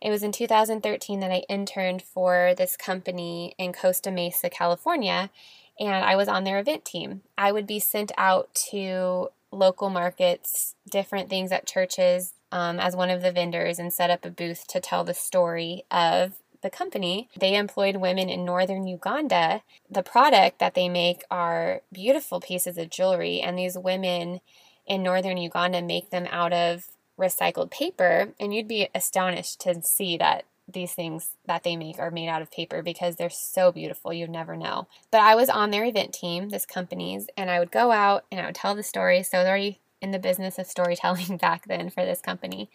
[0.00, 5.30] It was in 2013 that I interned for this company in Costa Mesa, California,
[5.78, 7.22] and I was on their event team.
[7.36, 13.10] I would be sent out to local markets, different things at churches um, as one
[13.10, 17.28] of the vendors, and set up a booth to tell the story of the company.
[17.38, 19.62] They employed women in northern Uganda.
[19.90, 24.40] The product that they make are beautiful pieces of jewelry, and these women
[24.86, 28.32] in northern Uganda make them out of recycled paper.
[28.40, 32.42] And you'd be astonished to see that these things that they make are made out
[32.42, 34.12] of paper because they're so beautiful.
[34.12, 34.88] You'd never know.
[35.10, 38.40] But I was on their event team, this company's, and I would go out and
[38.40, 39.22] I would tell the story.
[39.22, 42.70] So I was already in the business of storytelling back then for this company.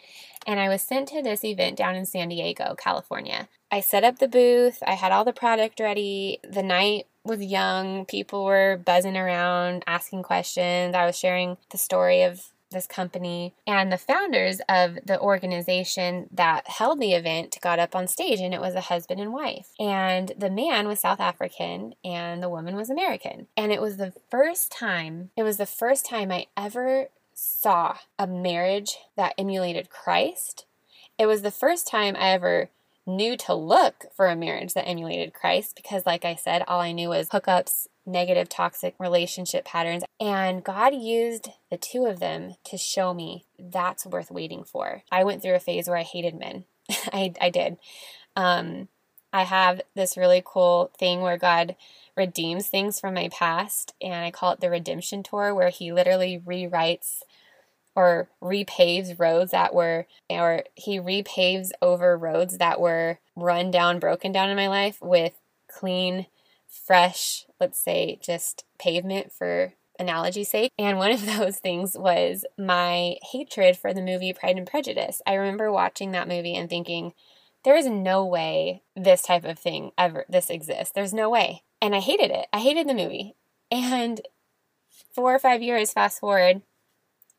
[0.48, 3.48] And I was sent to this event down in San Diego, California.
[3.72, 6.40] I set up the booth, I had all the product ready.
[6.44, 10.96] The night was young, people were buzzing around, asking questions.
[10.96, 13.54] I was sharing the story of this company.
[13.66, 18.54] And the founders of the organization that held the event got up on stage, and
[18.54, 19.70] it was a husband and wife.
[19.80, 23.48] And the man was South African, and the woman was American.
[23.58, 28.28] And it was the first time, it was the first time I ever saw a
[28.28, 30.66] marriage that emulated Christ.
[31.18, 32.70] It was the first time I ever
[33.06, 36.92] knew to look for a marriage that emulated Christ because, like I said, all I
[36.92, 40.04] knew was hookups, negative, toxic relationship patterns.
[40.20, 45.04] And God used the two of them to show me that's worth waiting for.
[45.12, 46.66] I went through a phase where I hated men.
[47.14, 47.78] I, I did.
[48.36, 48.88] Um,
[49.32, 51.76] I have this really cool thing where God
[52.18, 56.42] redeems things from my past, and I call it the redemption tour, where He literally
[56.44, 57.20] rewrites
[57.96, 64.32] or repaves roads that were, or He repaves over roads that were run down, broken
[64.32, 65.34] down in my life with
[65.68, 66.26] clean,
[66.68, 70.72] fresh, let's say, just pavement for analogy sake.
[70.80, 75.22] And one of those things was my hatred for the movie Pride and Prejudice.
[75.28, 77.14] I remember watching that movie and thinking,
[77.64, 80.94] there is no way this type of thing ever this exists.
[80.94, 81.64] There's no way.
[81.82, 82.48] And I hated it.
[82.54, 83.36] I hated the movie.
[83.70, 84.22] And
[85.14, 86.62] four or five years fast forward,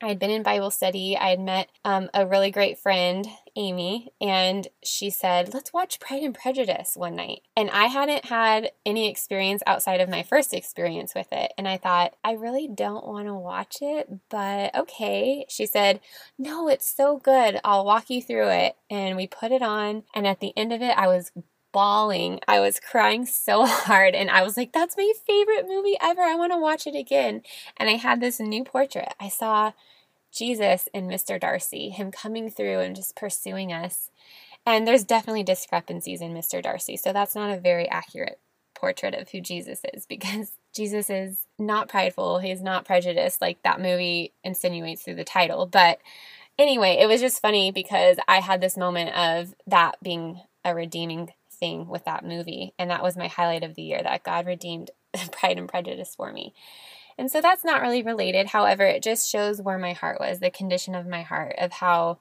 [0.03, 1.16] I had been in Bible study.
[1.16, 6.22] I had met um, a really great friend, Amy, and she said, Let's watch Pride
[6.22, 7.42] and Prejudice one night.
[7.55, 11.53] And I hadn't had any experience outside of my first experience with it.
[11.59, 15.44] And I thought, I really don't want to watch it, but okay.
[15.48, 16.01] She said,
[16.38, 17.61] No, it's so good.
[17.62, 18.76] I'll walk you through it.
[18.88, 20.05] And we put it on.
[20.14, 21.30] And at the end of it, I was
[21.72, 22.40] bawling.
[22.48, 26.22] I was crying so hard and I was like, that's my favorite movie ever.
[26.22, 27.42] I want to watch it again.
[27.76, 29.14] And I had this new portrait.
[29.20, 29.72] I saw
[30.32, 31.40] Jesus and Mr.
[31.40, 34.10] Darcy, him coming through and just pursuing us.
[34.66, 36.62] And there's definitely discrepancies in Mr.
[36.62, 36.96] Darcy.
[36.96, 38.38] So that's not a very accurate
[38.74, 42.38] portrait of who Jesus is because Jesus is not prideful.
[42.38, 45.66] He's not prejudiced like that movie insinuates through the title.
[45.66, 45.98] But
[46.58, 51.32] anyway, it was just funny because I had this moment of that being a redeeming
[51.61, 52.74] thing with that movie.
[52.78, 54.90] And that was my highlight of the year that God redeemed
[55.32, 56.54] Pride and Prejudice for me.
[57.18, 58.48] And so that's not really related.
[58.48, 62.18] However, it just shows where my heart was, the condition of my heart, of how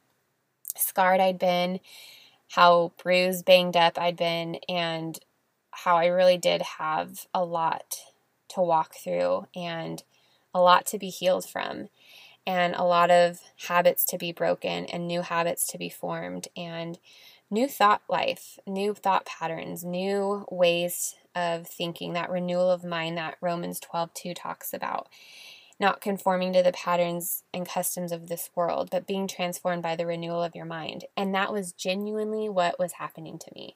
[0.76, 1.80] scarred I'd been,
[2.50, 5.18] how bruised, banged up I'd been, and
[5.72, 7.96] how I really did have a lot
[8.50, 10.04] to walk through and
[10.54, 11.90] a lot to be healed from,
[12.46, 17.00] and a lot of habits to be broken and new habits to be formed, and
[17.50, 23.38] new thought life, new thought patterns, new ways of thinking, that renewal of mind that
[23.42, 25.08] Romans 12 2 talks about.
[25.80, 30.06] Not conforming to the patterns and customs of this world, but being transformed by the
[30.06, 31.06] renewal of your mind.
[31.16, 33.76] And that was genuinely what was happening to me.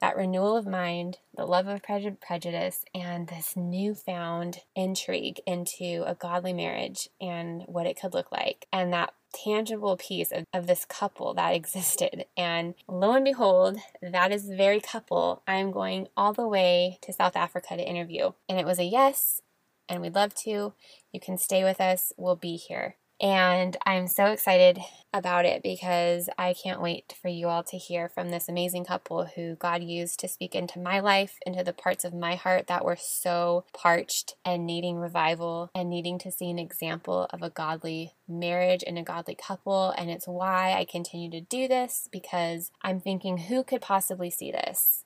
[0.00, 6.52] That renewal of mind, the love of prejudice, and this newfound intrigue into a godly
[6.52, 8.66] marriage and what it could look like.
[8.72, 12.26] And that tangible piece of, of this couple that existed.
[12.36, 17.12] And lo and behold, that is the very couple I'm going all the way to
[17.12, 18.32] South Africa to interview.
[18.48, 19.42] And it was a yes,
[19.88, 20.74] and we'd love to.
[21.12, 22.96] You can stay with us, we'll be here.
[23.20, 24.78] And I'm so excited
[25.12, 29.24] about it because I can't wait for you all to hear from this amazing couple
[29.24, 32.84] who God used to speak into my life, into the parts of my heart that
[32.84, 38.12] were so parched and needing revival and needing to see an example of a godly
[38.28, 39.90] marriage and a godly couple.
[39.98, 44.52] And it's why I continue to do this because I'm thinking, who could possibly see
[44.52, 45.04] this?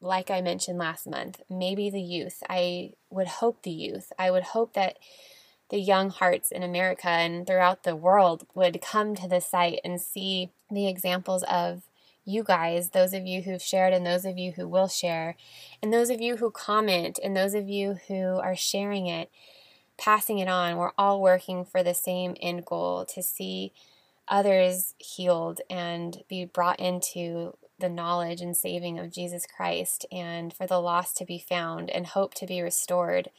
[0.00, 2.42] Like I mentioned last month, maybe the youth.
[2.48, 4.12] I would hope the youth.
[4.18, 4.98] I would hope that
[5.70, 10.00] the young hearts in America and throughout the world would come to the site and
[10.00, 11.82] see the examples of
[12.24, 15.36] you guys, those of you who've shared and those of you who will share,
[15.82, 19.30] and those of you who comment and those of you who are sharing it,
[19.98, 20.76] passing it on.
[20.76, 23.72] We're all working for the same end goal to see
[24.26, 30.66] others healed and be brought into the knowledge and saving of Jesus Christ, and for
[30.66, 33.30] the lost to be found and hope to be restored,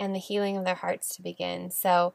[0.00, 1.70] and the healing of their hearts to begin.
[1.70, 2.14] So,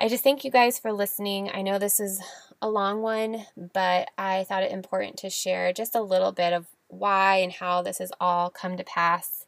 [0.00, 1.50] I just thank you guys for listening.
[1.52, 2.20] I know this is
[2.62, 6.66] a long one, but I thought it important to share just a little bit of
[6.86, 9.46] why and how this has all come to pass.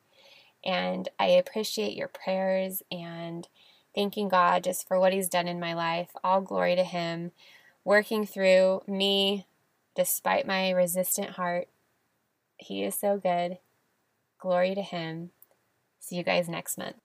[0.64, 3.46] And I appreciate your prayers and
[3.94, 6.10] thanking God just for what He's done in my life.
[6.24, 7.30] All glory to Him,
[7.84, 9.46] working through me
[9.94, 11.68] despite my resistant heart.
[12.56, 13.58] He is so good.
[14.40, 15.30] Glory to Him.
[16.00, 16.96] See you guys next month.